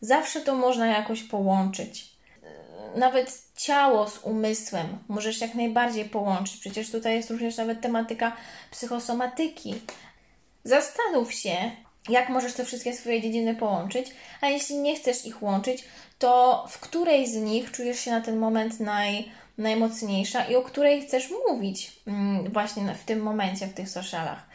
Zawsze 0.00 0.40
to 0.40 0.54
można 0.54 0.86
jakoś 0.86 1.22
połączyć. 1.22 2.10
Nawet 2.96 3.42
ciało 3.56 4.08
z 4.08 4.18
umysłem 4.18 4.98
możesz 5.08 5.40
jak 5.40 5.54
najbardziej 5.54 6.04
połączyć. 6.04 6.56
Przecież 6.60 6.90
tutaj 6.90 7.14
jest 7.14 7.30
również 7.30 7.56
nawet 7.56 7.80
tematyka 7.80 8.36
psychosomatyki. 8.70 9.74
Zastanów 10.64 11.34
się, 11.34 11.56
jak 12.08 12.28
możesz 12.28 12.54
te 12.54 12.64
wszystkie 12.64 12.92
swoje 12.92 13.22
dziedziny 13.22 13.54
połączyć, 13.54 14.10
a 14.40 14.46
jeśli 14.46 14.76
nie 14.76 14.96
chcesz 14.96 15.26
ich 15.26 15.42
łączyć, 15.42 15.84
to 16.18 16.64
w 16.68 16.78
której 16.80 17.26
z 17.26 17.36
nich 17.36 17.70
czujesz 17.70 18.00
się 18.00 18.10
na 18.10 18.20
ten 18.20 18.38
moment 18.38 18.80
naj, 18.80 19.30
najmocniejsza 19.58 20.44
i 20.44 20.56
o 20.56 20.62
której 20.62 21.02
chcesz 21.02 21.30
mówić 21.48 21.92
mm, 22.06 22.52
właśnie 22.52 22.94
w 22.94 23.04
tym 23.04 23.20
momencie, 23.20 23.66
w 23.66 23.74
tych 23.74 23.88
socialach. 23.88 24.46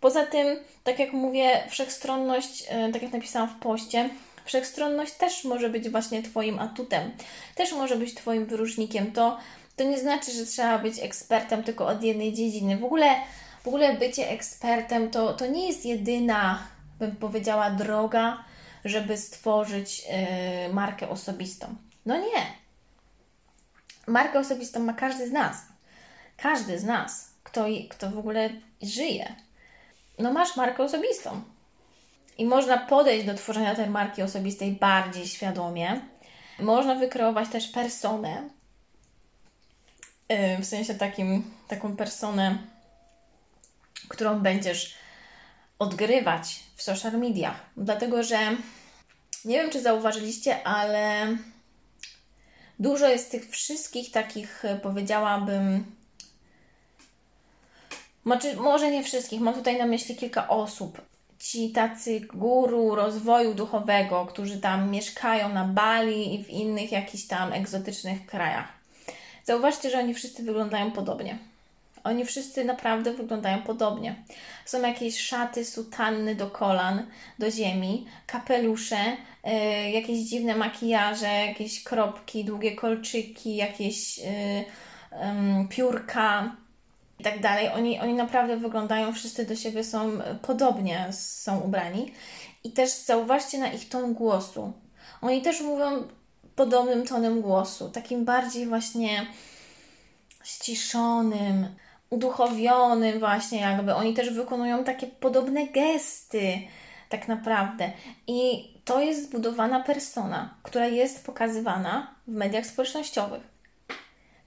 Poza 0.00 0.26
tym, 0.26 0.58
tak 0.84 0.98
jak 0.98 1.12
mówię, 1.12 1.62
wszechstronność, 1.68 2.64
e, 2.68 2.92
tak 2.92 3.02
jak 3.02 3.12
napisałam 3.12 3.48
w 3.48 3.60
poście, 3.60 4.10
wszechstronność 4.44 5.12
też 5.12 5.44
może 5.44 5.68
być 5.68 5.90
właśnie 5.90 6.22
Twoim 6.22 6.58
atutem, 6.58 7.10
też 7.54 7.72
może 7.72 7.96
być 7.96 8.14
Twoim 8.14 8.46
wyróżnikiem. 8.46 9.12
To, 9.12 9.38
to 9.76 9.84
nie 9.84 9.98
znaczy, 9.98 10.32
że 10.32 10.46
trzeba 10.46 10.78
być 10.78 10.98
ekspertem 10.98 11.62
tylko 11.64 11.86
od 11.86 12.02
jednej 12.02 12.32
dziedziny. 12.32 12.78
W 12.78 12.84
ogóle, 12.84 13.14
w 13.62 13.68
ogóle 13.68 13.94
bycie 13.94 14.30
ekspertem 14.30 15.10
to, 15.10 15.32
to 15.32 15.46
nie 15.46 15.66
jest 15.66 15.86
jedyna, 15.86 16.58
bym 16.98 17.16
powiedziała, 17.16 17.70
droga, 17.70 18.44
żeby 18.84 19.16
stworzyć 19.16 20.04
yy, 20.66 20.74
markę 20.74 21.08
osobistą. 21.08 21.76
No 22.06 22.16
nie. 22.16 22.46
Markę 24.06 24.38
osobistą 24.38 24.80
ma 24.80 24.92
każdy 24.92 25.28
z 25.28 25.32
nas. 25.32 25.56
Każdy 26.36 26.78
z 26.78 26.84
nas, 26.84 27.30
kto, 27.42 27.64
kto 27.90 28.10
w 28.10 28.18
ogóle 28.18 28.50
żyje 28.82 29.36
no 30.18 30.32
masz 30.32 30.56
markę 30.56 30.82
osobistą. 30.82 31.42
I 32.38 32.44
można 32.44 32.78
podejść 32.78 33.26
do 33.26 33.34
tworzenia 33.34 33.74
tej 33.74 33.90
marki 33.90 34.22
osobistej 34.22 34.72
bardziej 34.72 35.26
świadomie. 35.26 36.00
Można 36.58 36.94
wykreować 36.94 37.48
też 37.48 37.68
personę, 37.68 38.48
w 40.60 40.64
sensie 40.64 40.94
takim, 40.94 41.54
taką 41.68 41.96
personę, 41.96 42.58
którą 44.08 44.40
będziesz 44.40 44.94
odgrywać 45.78 46.60
w 46.76 46.82
social 46.82 47.12
mediach. 47.12 47.66
Dlatego, 47.76 48.22
że 48.22 48.38
nie 49.44 49.56
wiem, 49.62 49.70
czy 49.70 49.82
zauważyliście, 49.82 50.66
ale 50.66 51.26
dużo 52.78 53.08
jest 53.08 53.30
tych 53.30 53.50
wszystkich 53.50 54.10
takich, 54.10 54.62
powiedziałabym, 54.82 55.96
znaczy, 58.26 58.56
może 58.56 58.90
nie 58.90 59.04
wszystkich, 59.04 59.40
mam 59.40 59.54
tutaj 59.54 59.78
na 59.78 59.86
myśli 59.86 60.16
kilka 60.16 60.48
osób. 60.48 61.11
Ci 61.42 61.70
tacy 61.70 62.20
guru 62.20 62.94
rozwoju 62.94 63.54
duchowego, 63.54 64.26
którzy 64.26 64.60
tam 64.60 64.90
mieszkają 64.90 65.48
na 65.48 65.64
Bali 65.64 66.34
i 66.34 66.44
w 66.44 66.50
innych 66.50 66.92
jakichś 66.92 67.24
tam 67.24 67.52
egzotycznych 67.52 68.26
krajach. 68.26 68.68
Zauważcie, 69.44 69.90
że 69.90 69.98
oni 69.98 70.14
wszyscy 70.14 70.42
wyglądają 70.42 70.90
podobnie. 70.90 71.38
Oni 72.04 72.24
wszyscy 72.24 72.64
naprawdę 72.64 73.12
wyglądają 73.12 73.62
podobnie. 73.62 74.14
Są 74.64 74.82
jakieś 74.82 75.20
szaty, 75.20 75.64
sutanny 75.64 76.34
do 76.34 76.50
kolan, 76.50 77.06
do 77.38 77.50
ziemi, 77.50 78.06
kapelusze, 78.26 79.16
yy, 79.44 79.90
jakieś 79.90 80.18
dziwne 80.18 80.56
makijaże, 80.56 81.46
jakieś 81.46 81.84
kropki, 81.84 82.44
długie 82.44 82.76
kolczyki, 82.76 83.56
jakieś 83.56 84.18
yy, 84.18 84.24
yy, 84.24 85.68
piórka 85.68 86.56
i 87.22 87.24
tak 87.24 87.40
dalej. 87.40 87.68
Oni, 87.68 88.00
oni 88.00 88.14
naprawdę 88.14 88.56
wyglądają, 88.56 89.12
wszyscy 89.12 89.46
do 89.46 89.56
siebie 89.56 89.84
są 89.84 90.10
podobnie, 90.42 91.08
są 91.12 91.60
ubrani. 91.60 92.12
I 92.64 92.72
też 92.72 92.90
zauważcie 92.90 93.58
na 93.58 93.72
ich 93.72 93.88
ton 93.88 94.14
głosu. 94.14 94.72
Oni 95.20 95.42
też 95.42 95.60
mówią 95.60 96.08
podobnym 96.56 97.06
tonem 97.06 97.40
głosu, 97.40 97.90
takim 97.90 98.24
bardziej 98.24 98.66
właśnie 98.66 99.26
ściszonym, 100.44 101.66
uduchowionym 102.10 103.18
właśnie 103.18 103.60
jakby. 103.60 103.94
Oni 103.94 104.14
też 104.14 104.30
wykonują 104.30 104.84
takie 104.84 105.06
podobne 105.06 105.66
gesty 105.66 106.58
tak 107.08 107.28
naprawdę. 107.28 107.92
I 108.26 108.68
to 108.84 109.00
jest 109.00 109.28
zbudowana 109.28 109.80
persona, 109.80 110.54
która 110.62 110.86
jest 110.86 111.26
pokazywana 111.26 112.14
w 112.26 112.32
mediach 112.32 112.66
społecznościowych 112.66 113.51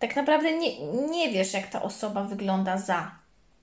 tak 0.08 0.16
naprawdę 0.16 0.58
nie, 0.58 0.80
nie 1.08 1.32
wiesz, 1.32 1.54
jak 1.54 1.68
ta 1.68 1.82
osoba 1.82 2.24
wygląda 2.24 2.78
za, 2.78 3.12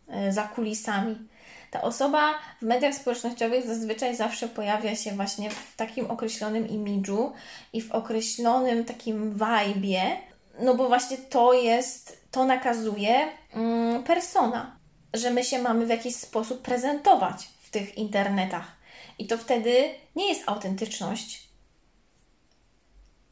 e, 0.09 0.33
za 0.33 0.43
kulisami. 0.43 1.29
Ta 1.71 1.83
osoba 1.83 2.35
w 2.63 2.63
mediach 2.63 2.95
społecznościowych 2.95 3.67
zazwyczaj 3.67 4.17
zawsze 4.17 4.49
pojawia 4.49 4.97
się 4.97 5.13
właśnie 5.13 5.51
w 5.51 5.77
takim 5.77 6.11
określonym 6.11 6.69
imidżu 6.69 7.33
i 7.73 7.83
w 7.83 7.93
określonym 7.93 8.85
takim 8.85 9.39
vibe'ie, 9.39 10.17
no 10.61 10.75
bo 10.75 10.89
właśnie 10.89 11.17
to 11.17 11.53
jest, 11.53 12.27
to 12.31 12.45
nakazuje 12.45 13.29
mm, 13.53 14.03
persona, 14.03 14.77
że 15.15 15.31
my 15.31 15.45
się 15.45 15.59
mamy 15.59 15.87
w 15.87 15.91
jakiś 15.91 16.17
sposób 16.17 16.63
prezentować 16.63 17.49
w 17.61 17.71
tych 17.71 17.99
internetach. 17.99 18.77
I 19.19 19.27
to 19.27 19.39
wtedy 19.39 19.91
nie 20.17 20.29
jest 20.29 20.43
autentyczność. 20.47 21.49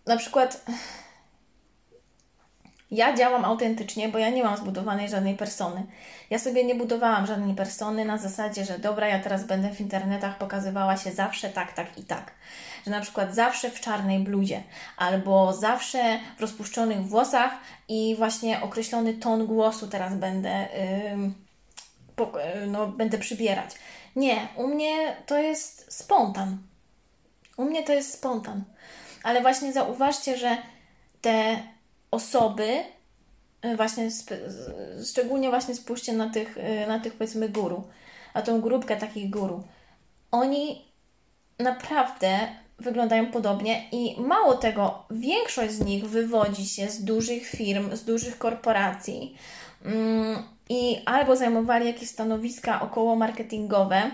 Na 0.07 0.17
przykład 0.17 0.65
ja 2.91 3.17
działam 3.17 3.45
autentycznie, 3.45 4.09
bo 4.09 4.19
ja 4.19 4.31
nie 4.31 4.45
mam 4.45 4.57
zbudowanej 4.57 5.09
żadnej 5.09 5.37
persony. 5.37 5.87
Ja 6.31 6.39
sobie 6.39 6.65
nie 6.65 6.75
budowałam 6.75 7.27
żadnej 7.27 7.55
persony 7.55 8.05
na 8.05 8.19
zasadzie, 8.19 8.65
że 8.65 8.79
dobra, 8.79 9.09
ja 9.09 9.19
teraz 9.19 9.45
będę 9.45 9.75
w 9.75 9.81
internetach 9.81 10.39
pokazywała 10.39 10.97
się 10.97 11.13
zawsze 11.13 11.51
tak, 11.51 11.73
tak 11.73 11.99
i 11.99 12.05
tak. 12.05 12.35
Że 12.85 12.91
na 12.91 13.01
przykład 13.01 13.35
zawsze 13.35 13.71
w 13.71 13.81
czarnej 13.81 14.19
bluzie, 14.19 14.63
albo 14.97 15.53
zawsze 15.53 16.21
w 16.39 16.41
rozpuszczonych 16.41 17.07
włosach 17.07 17.53
i 17.89 18.15
właśnie 18.19 18.63
określony 18.63 19.15
ton 19.15 19.47
głosu 19.47 19.89
teraz 19.89 20.15
będę, 20.15 20.69
yy, 22.17 22.67
no, 22.67 22.87
będę 22.87 23.19
przybierać. 23.19 23.71
Nie, 24.17 24.49
u 24.57 24.69
mnie 24.69 25.17
to 25.27 25.39
jest 25.39 25.95
spontan. 25.95 26.59
U 27.57 27.65
mnie 27.65 27.83
to 27.83 27.93
jest 27.93 28.13
spontan. 28.13 28.65
Ale 29.23 29.41
właśnie 29.41 29.73
zauważcie, 29.73 30.37
że 30.37 30.57
te 31.21 31.57
osoby, 32.11 32.69
e, 33.63 33.77
właśnie 33.77 34.09
szczególnie 35.11 35.51
właśnie 35.51 35.75
spójrzcie 35.75 36.13
na 36.13 36.31
tych, 36.31 36.59
e, 36.59 36.87
na 36.87 36.99
tych 36.99 37.13
powiedzmy 37.13 37.49
guru, 37.49 37.83
na 38.35 38.43
tą 38.43 38.61
grupkę 38.61 38.97
takich 38.97 39.31
guru. 39.31 39.65
Oni 40.31 40.85
naprawdę 41.59 42.39
wyglądają 42.79 43.27
podobnie 43.27 43.89
i 43.93 44.21
mało 44.21 44.55
tego, 44.55 45.05
większość 45.11 45.73
z 45.73 45.85
nich 45.85 46.05
wywodzi 46.05 46.67
się 46.67 46.89
z 46.89 47.05
dużych 47.05 47.47
firm, 47.47 47.97
z 47.97 48.05
dużych 48.05 48.39
korporacji 48.39 49.37
mm, 49.85 50.43
i 50.69 51.03
albo 51.07 51.37
zajmowali 51.37 51.87
jakieś 51.87 52.09
stanowiska 52.09 52.81
około 52.81 53.17
marketingowe, 53.17 54.11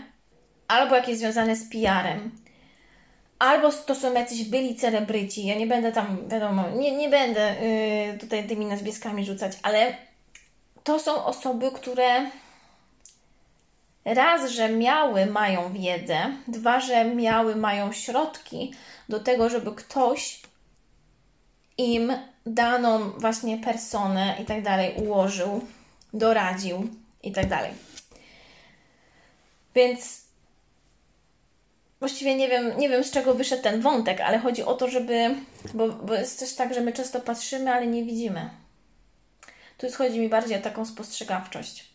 albo 0.68 0.94
jakieś 0.96 1.18
związane 1.18 1.56
z 1.56 1.70
PR-em 1.70 2.30
albo 3.38 3.72
to 3.72 3.94
są 3.94 4.14
jacyś 4.14 4.44
byli 4.44 4.76
celebryci, 4.76 5.46
ja 5.46 5.54
nie 5.54 5.66
będę 5.66 5.92
tam, 5.92 6.28
wiadomo, 6.28 6.70
nie, 6.70 6.96
nie 6.96 7.08
będę 7.08 7.54
yy, 8.12 8.18
tutaj 8.18 8.48
tymi 8.48 8.66
nazwiskami 8.66 9.24
rzucać, 9.24 9.52
ale 9.62 9.96
to 10.84 10.98
są 10.98 11.24
osoby, 11.24 11.70
które 11.72 12.30
raz, 14.04 14.50
że 14.50 14.68
miały, 14.68 15.26
mają 15.26 15.72
wiedzę, 15.72 16.18
dwa, 16.48 16.80
że 16.80 17.04
miały, 17.04 17.56
mają 17.56 17.92
środki 17.92 18.74
do 19.08 19.20
tego, 19.20 19.48
żeby 19.50 19.72
ktoś 19.72 20.40
im 21.78 22.12
daną 22.46 23.10
właśnie 23.10 23.58
personę 23.58 24.36
i 24.42 24.44
tak 24.44 24.62
dalej 24.62 24.94
ułożył, 24.96 25.66
doradził 26.12 26.88
i 27.22 27.32
tak 27.32 27.48
dalej. 27.48 27.70
Więc 29.74 30.25
właściwie 31.98 32.34
nie 32.34 32.48
wiem, 32.48 32.78
nie 32.78 32.88
wiem 32.88 33.04
z 33.04 33.10
czego 33.10 33.34
wyszedł 33.34 33.62
ten 33.62 33.80
wątek, 33.80 34.20
ale 34.20 34.38
chodzi 34.38 34.62
o 34.62 34.74
to, 34.74 34.88
żeby. 34.88 35.34
Bo, 35.74 35.88
bo 35.88 36.14
jest 36.14 36.38
też 36.38 36.54
tak, 36.54 36.74
że 36.74 36.80
my 36.80 36.92
często 36.92 37.20
patrzymy, 37.20 37.72
ale 37.72 37.86
nie 37.86 38.04
widzimy. 38.04 38.50
Tu 39.78 39.86
chodzi 39.92 40.20
mi 40.20 40.28
bardziej 40.28 40.58
o 40.58 40.62
taką 40.62 40.84
spostrzegawczość. 40.84 41.88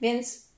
Więc 0.00 0.48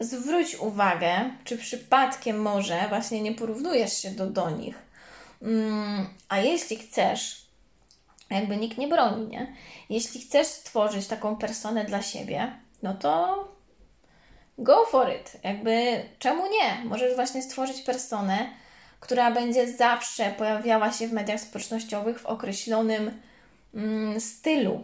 zwróć 0.00 0.56
uwagę, 0.56 1.30
czy 1.44 1.58
przypadkiem 1.58 2.42
może 2.42 2.88
właśnie 2.88 3.20
nie 3.20 3.32
porównujesz 3.32 3.98
się 3.98 4.10
do, 4.10 4.26
do 4.26 4.50
nich. 4.50 4.78
Mm, 5.42 6.06
a 6.28 6.38
jeśli 6.38 6.76
chcesz, 6.76 7.46
jakby 8.30 8.56
nikt 8.56 8.78
nie 8.78 8.88
broni, 8.88 9.26
nie? 9.26 9.56
Jeśli 9.90 10.20
chcesz 10.20 10.46
stworzyć 10.46 11.06
taką 11.06 11.36
personę 11.36 11.84
dla 11.84 12.02
siebie, 12.02 12.52
no 12.82 12.94
to 12.94 13.53
go 14.58 14.86
for 14.86 15.10
it. 15.20 15.36
Jakby 15.42 16.02
czemu 16.18 16.46
nie? 16.46 16.84
Możesz 16.84 17.14
właśnie 17.14 17.42
stworzyć 17.42 17.82
personę, 17.82 18.50
która 19.00 19.30
będzie 19.30 19.72
zawsze 19.72 20.30
pojawiała 20.30 20.92
się 20.92 21.08
w 21.08 21.12
mediach 21.12 21.40
społecznościowych 21.40 22.20
w 22.20 22.26
określonym 22.26 23.20
mm, 23.74 24.20
stylu, 24.20 24.82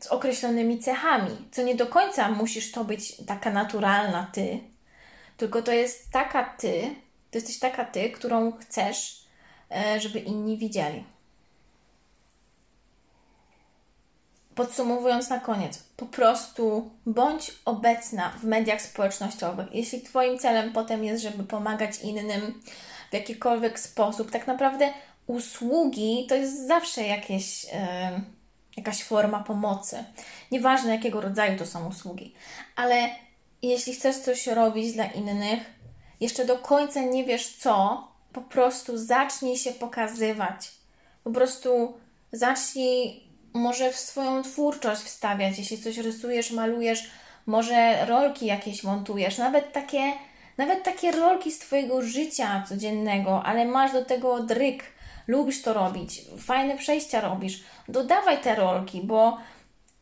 z 0.00 0.06
określonymi 0.06 0.78
cechami, 0.78 1.36
co 1.52 1.62
nie 1.62 1.74
do 1.74 1.86
końca 1.86 2.30
musisz 2.30 2.72
to 2.72 2.84
być 2.84 3.16
taka 3.26 3.50
naturalna 3.50 4.30
ty, 4.32 4.60
tylko 5.36 5.62
to 5.62 5.72
jest 5.72 6.10
taka 6.12 6.44
ty, 6.44 6.94
to 7.30 7.38
jesteś 7.38 7.58
taka 7.58 7.84
ty, 7.84 8.10
którą 8.10 8.52
chcesz, 8.52 9.26
e, 9.70 10.00
żeby 10.00 10.18
inni 10.18 10.58
widzieli. 10.58 11.04
Podsumowując 14.56 15.28
na 15.28 15.40
koniec, 15.40 15.78
po 15.96 16.06
prostu 16.06 16.90
bądź 17.06 17.52
obecna 17.64 18.32
w 18.40 18.44
mediach 18.44 18.82
społecznościowych. 18.82 19.66
Jeśli 19.72 20.00
Twoim 20.00 20.38
celem 20.38 20.72
potem 20.72 21.04
jest, 21.04 21.22
żeby 21.22 21.44
pomagać 21.44 22.00
innym 22.00 22.62
w 23.10 23.14
jakikolwiek 23.14 23.80
sposób, 23.80 24.30
tak 24.30 24.46
naprawdę 24.46 24.92
usługi 25.26 26.26
to 26.28 26.34
jest 26.34 26.66
zawsze 26.66 27.02
jakieś, 27.02 27.64
yy, 27.64 27.70
jakaś 28.76 29.04
forma 29.04 29.42
pomocy. 29.42 30.04
Nieważne 30.52 30.94
jakiego 30.94 31.20
rodzaju 31.20 31.58
to 31.58 31.66
są 31.66 31.88
usługi, 31.88 32.34
ale 32.76 33.08
jeśli 33.62 33.94
chcesz 33.94 34.16
coś 34.16 34.46
robić 34.46 34.92
dla 34.92 35.04
innych, 35.04 35.60
jeszcze 36.20 36.44
do 36.44 36.58
końca 36.58 37.00
nie 37.00 37.24
wiesz 37.24 37.56
co, 37.56 38.08
po 38.32 38.40
prostu 38.40 38.98
zacznij 38.98 39.56
się 39.56 39.72
pokazywać. 39.72 40.70
Po 41.24 41.30
prostu 41.30 41.94
zacznij 42.32 43.25
może 43.56 43.92
w 43.92 43.96
swoją 43.96 44.42
twórczość 44.42 45.02
wstawiać, 45.02 45.58
jeśli 45.58 45.78
coś 45.78 45.98
rysujesz, 45.98 46.50
malujesz, 46.50 47.10
może 47.46 48.06
rolki 48.06 48.46
jakieś 48.46 48.84
montujesz, 48.84 49.38
nawet 49.38 49.72
takie, 49.72 50.12
nawet 50.58 50.82
takie 50.82 51.12
rolki 51.12 51.52
z 51.52 51.58
Twojego 51.58 52.02
życia 52.02 52.64
codziennego, 52.68 53.42
ale 53.42 53.64
masz 53.64 53.92
do 53.92 54.04
tego 54.04 54.40
dryk, 54.40 54.84
lubisz 55.26 55.62
to 55.62 55.74
robić, 55.74 56.22
fajne 56.38 56.76
przejścia 56.76 57.20
robisz, 57.20 57.64
dodawaj 57.88 58.40
te 58.40 58.54
rolki, 58.54 59.00
bo 59.00 59.38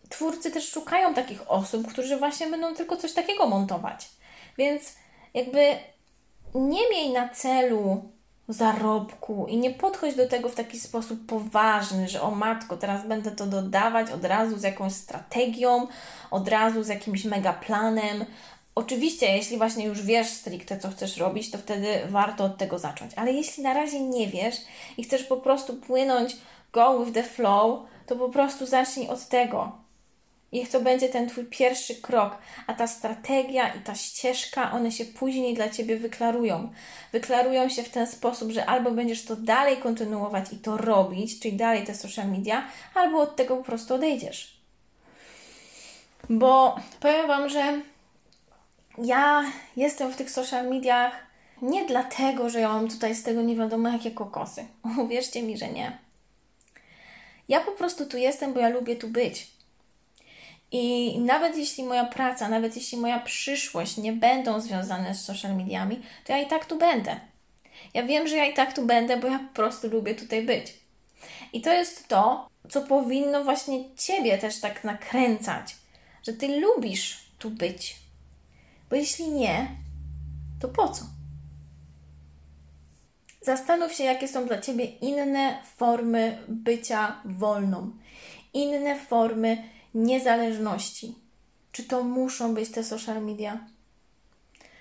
twórcy 0.08 0.50
też 0.50 0.70
szukają 0.70 1.14
takich 1.14 1.50
osób, 1.50 1.88
którzy 1.88 2.16
właśnie 2.16 2.46
będą 2.46 2.74
tylko 2.74 2.96
coś 2.96 3.12
takiego 3.12 3.46
montować. 3.46 4.08
Więc 4.58 4.96
jakby 5.34 5.60
nie 6.54 6.90
miej 6.90 7.10
na 7.10 7.28
celu 7.28 8.13
zarobku 8.48 9.46
i 9.48 9.56
nie 9.56 9.70
podchodź 9.70 10.14
do 10.14 10.28
tego 10.28 10.48
w 10.48 10.54
taki 10.54 10.80
sposób 10.80 11.26
poważny, 11.26 12.08
że 12.08 12.22
o 12.22 12.30
matko, 12.30 12.76
teraz 12.76 13.06
będę 13.06 13.30
to 13.30 13.46
dodawać 13.46 14.10
od 14.10 14.24
razu 14.24 14.58
z 14.58 14.62
jakąś 14.62 14.92
strategią, 14.92 15.86
od 16.30 16.48
razu 16.48 16.82
z 16.82 16.88
jakimś 16.88 17.24
megaplanem. 17.24 18.24
Oczywiście, 18.74 19.36
jeśli 19.36 19.58
właśnie 19.58 19.84
już 19.86 20.02
wiesz 20.02 20.28
stricte, 20.28 20.78
co 20.78 20.90
chcesz 20.90 21.16
robić, 21.16 21.50
to 21.50 21.58
wtedy 21.58 21.86
warto 22.08 22.44
od 22.44 22.58
tego 22.58 22.78
zacząć. 22.78 23.12
Ale 23.16 23.32
jeśli 23.32 23.62
na 23.62 23.74
razie 23.74 24.00
nie 24.00 24.28
wiesz 24.28 24.56
i 24.96 25.04
chcesz 25.04 25.24
po 25.24 25.36
prostu 25.36 25.74
płynąć 25.74 26.36
go 26.72 27.04
with 27.04 27.14
the 27.14 27.22
flow, 27.22 27.80
to 28.06 28.16
po 28.16 28.28
prostu 28.28 28.66
zacznij 28.66 29.08
od 29.08 29.28
tego. 29.28 29.83
Niech 30.54 30.70
to 30.70 30.80
będzie 30.80 31.08
ten 31.08 31.28
Twój 31.28 31.44
pierwszy 31.44 31.94
krok, 31.94 32.38
a 32.66 32.74
ta 32.74 32.86
strategia 32.86 33.74
i 33.74 33.80
ta 33.80 33.94
ścieżka, 33.94 34.72
one 34.72 34.92
się 34.92 35.04
później 35.04 35.54
dla 35.54 35.68
Ciebie 35.68 35.96
wyklarują. 35.96 36.72
Wyklarują 37.12 37.68
się 37.68 37.82
w 37.82 37.88
ten 37.88 38.06
sposób, 38.06 38.50
że 38.50 38.66
albo 38.66 38.90
będziesz 38.90 39.24
to 39.24 39.36
dalej 39.36 39.76
kontynuować 39.76 40.52
i 40.52 40.56
to 40.56 40.76
robić, 40.76 41.40
czyli 41.40 41.56
dalej 41.56 41.84
te 41.84 41.94
social 41.94 42.30
media, 42.30 42.66
albo 42.94 43.20
od 43.20 43.36
tego 43.36 43.56
po 43.56 43.64
prostu 43.64 43.94
odejdziesz. 43.94 44.60
Bo 46.30 46.76
powiem 47.00 47.26
Wam, 47.26 47.48
że 47.48 47.80
ja 48.98 49.44
jestem 49.76 50.12
w 50.12 50.16
tych 50.16 50.30
social 50.30 50.68
mediach 50.68 51.12
nie 51.62 51.86
dlatego, 51.86 52.50
że 52.50 52.60
ja 52.60 52.68
mam 52.68 52.88
tutaj 52.88 53.14
z 53.14 53.22
tego 53.22 53.42
nie 53.42 53.56
wiadomo 53.56 53.88
jakie 53.88 54.10
kokosy. 54.10 54.66
Uwierzcie 55.04 55.42
mi, 55.42 55.58
że 55.58 55.68
nie. 55.68 55.98
Ja 57.48 57.60
po 57.60 57.72
prostu 57.72 58.06
tu 58.06 58.16
jestem, 58.16 58.52
bo 58.52 58.60
ja 58.60 58.68
lubię 58.68 58.96
tu 58.96 59.08
być. 59.08 59.53
I 60.76 61.18
nawet 61.18 61.56
jeśli 61.56 61.84
moja 61.84 62.04
praca, 62.04 62.48
nawet 62.48 62.76
jeśli 62.76 62.98
moja 62.98 63.20
przyszłość 63.20 63.96
nie 63.96 64.12
będą 64.12 64.60
związane 64.60 65.14
z 65.14 65.24
social 65.24 65.56
mediami, 65.56 66.02
to 66.24 66.32
ja 66.32 66.38
i 66.38 66.46
tak 66.46 66.66
tu 66.66 66.78
będę. 66.78 67.20
Ja 67.94 68.02
wiem, 68.02 68.28
że 68.28 68.36
ja 68.36 68.44
i 68.44 68.54
tak 68.54 68.72
tu 68.72 68.86
będę, 68.86 69.16
bo 69.16 69.28
ja 69.28 69.38
po 69.38 69.54
prostu 69.54 69.88
lubię 69.88 70.14
tutaj 70.14 70.46
być. 70.46 70.74
I 71.52 71.60
to 71.60 71.72
jest 71.72 72.08
to, 72.08 72.48
co 72.70 72.82
powinno 72.82 73.44
właśnie 73.44 73.94
Ciebie 73.96 74.38
też 74.38 74.60
tak 74.60 74.84
nakręcać, 74.84 75.76
że 76.26 76.32
Ty 76.32 76.60
lubisz 76.60 77.18
tu 77.38 77.50
być. 77.50 77.96
Bo 78.90 78.96
jeśli 78.96 79.30
nie, 79.30 79.68
to 80.60 80.68
po 80.68 80.88
co? 80.88 81.04
Zastanów 83.40 83.92
się, 83.92 84.04
jakie 84.04 84.28
są 84.28 84.46
dla 84.46 84.60
Ciebie 84.60 84.84
inne 84.84 85.58
formy 85.76 86.38
bycia 86.48 87.22
wolną, 87.24 87.90
inne 88.54 89.00
formy 89.00 89.73
niezależności. 89.94 91.14
Czy 91.72 91.84
to 91.84 92.04
muszą 92.04 92.54
być 92.54 92.70
te 92.70 92.84
social 92.84 93.24
media? 93.24 93.66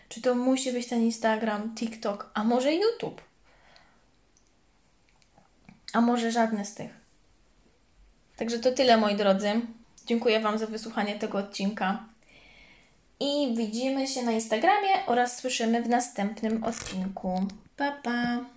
Czy 0.10 0.22
to 0.22 0.36
musi 0.36 0.72
być 0.72 0.88
ten 0.88 1.02
Instagram, 1.02 1.76
TikTok, 1.76 2.32
a 2.34 2.44
może 2.44 2.74
YouTube? 2.74 3.22
A 5.94 6.02
może 6.02 6.32
żadne 6.32 6.66
z 6.66 6.74
tych? 6.74 6.92
Także 8.38 8.60
to 8.60 8.72
tyle, 8.72 8.98
moi 8.98 9.16
drodzy. 9.16 9.62
Dziękuję 10.06 10.40
Wam 10.40 10.58
za 10.58 10.68
wysłuchanie 10.68 11.20
tego 11.20 11.38
odcinka. 11.38 12.06
I 13.20 13.56
widzimy 13.58 14.08
się 14.08 14.24
na 14.24 14.32
Instagramie 14.32 15.06
oraz 15.08 15.38
słyszymy 15.38 15.84
w 15.84 15.90
następnym 15.90 16.64
odcinku. 16.64 17.48
Pa, 17.78 17.92
pa! 17.92 18.54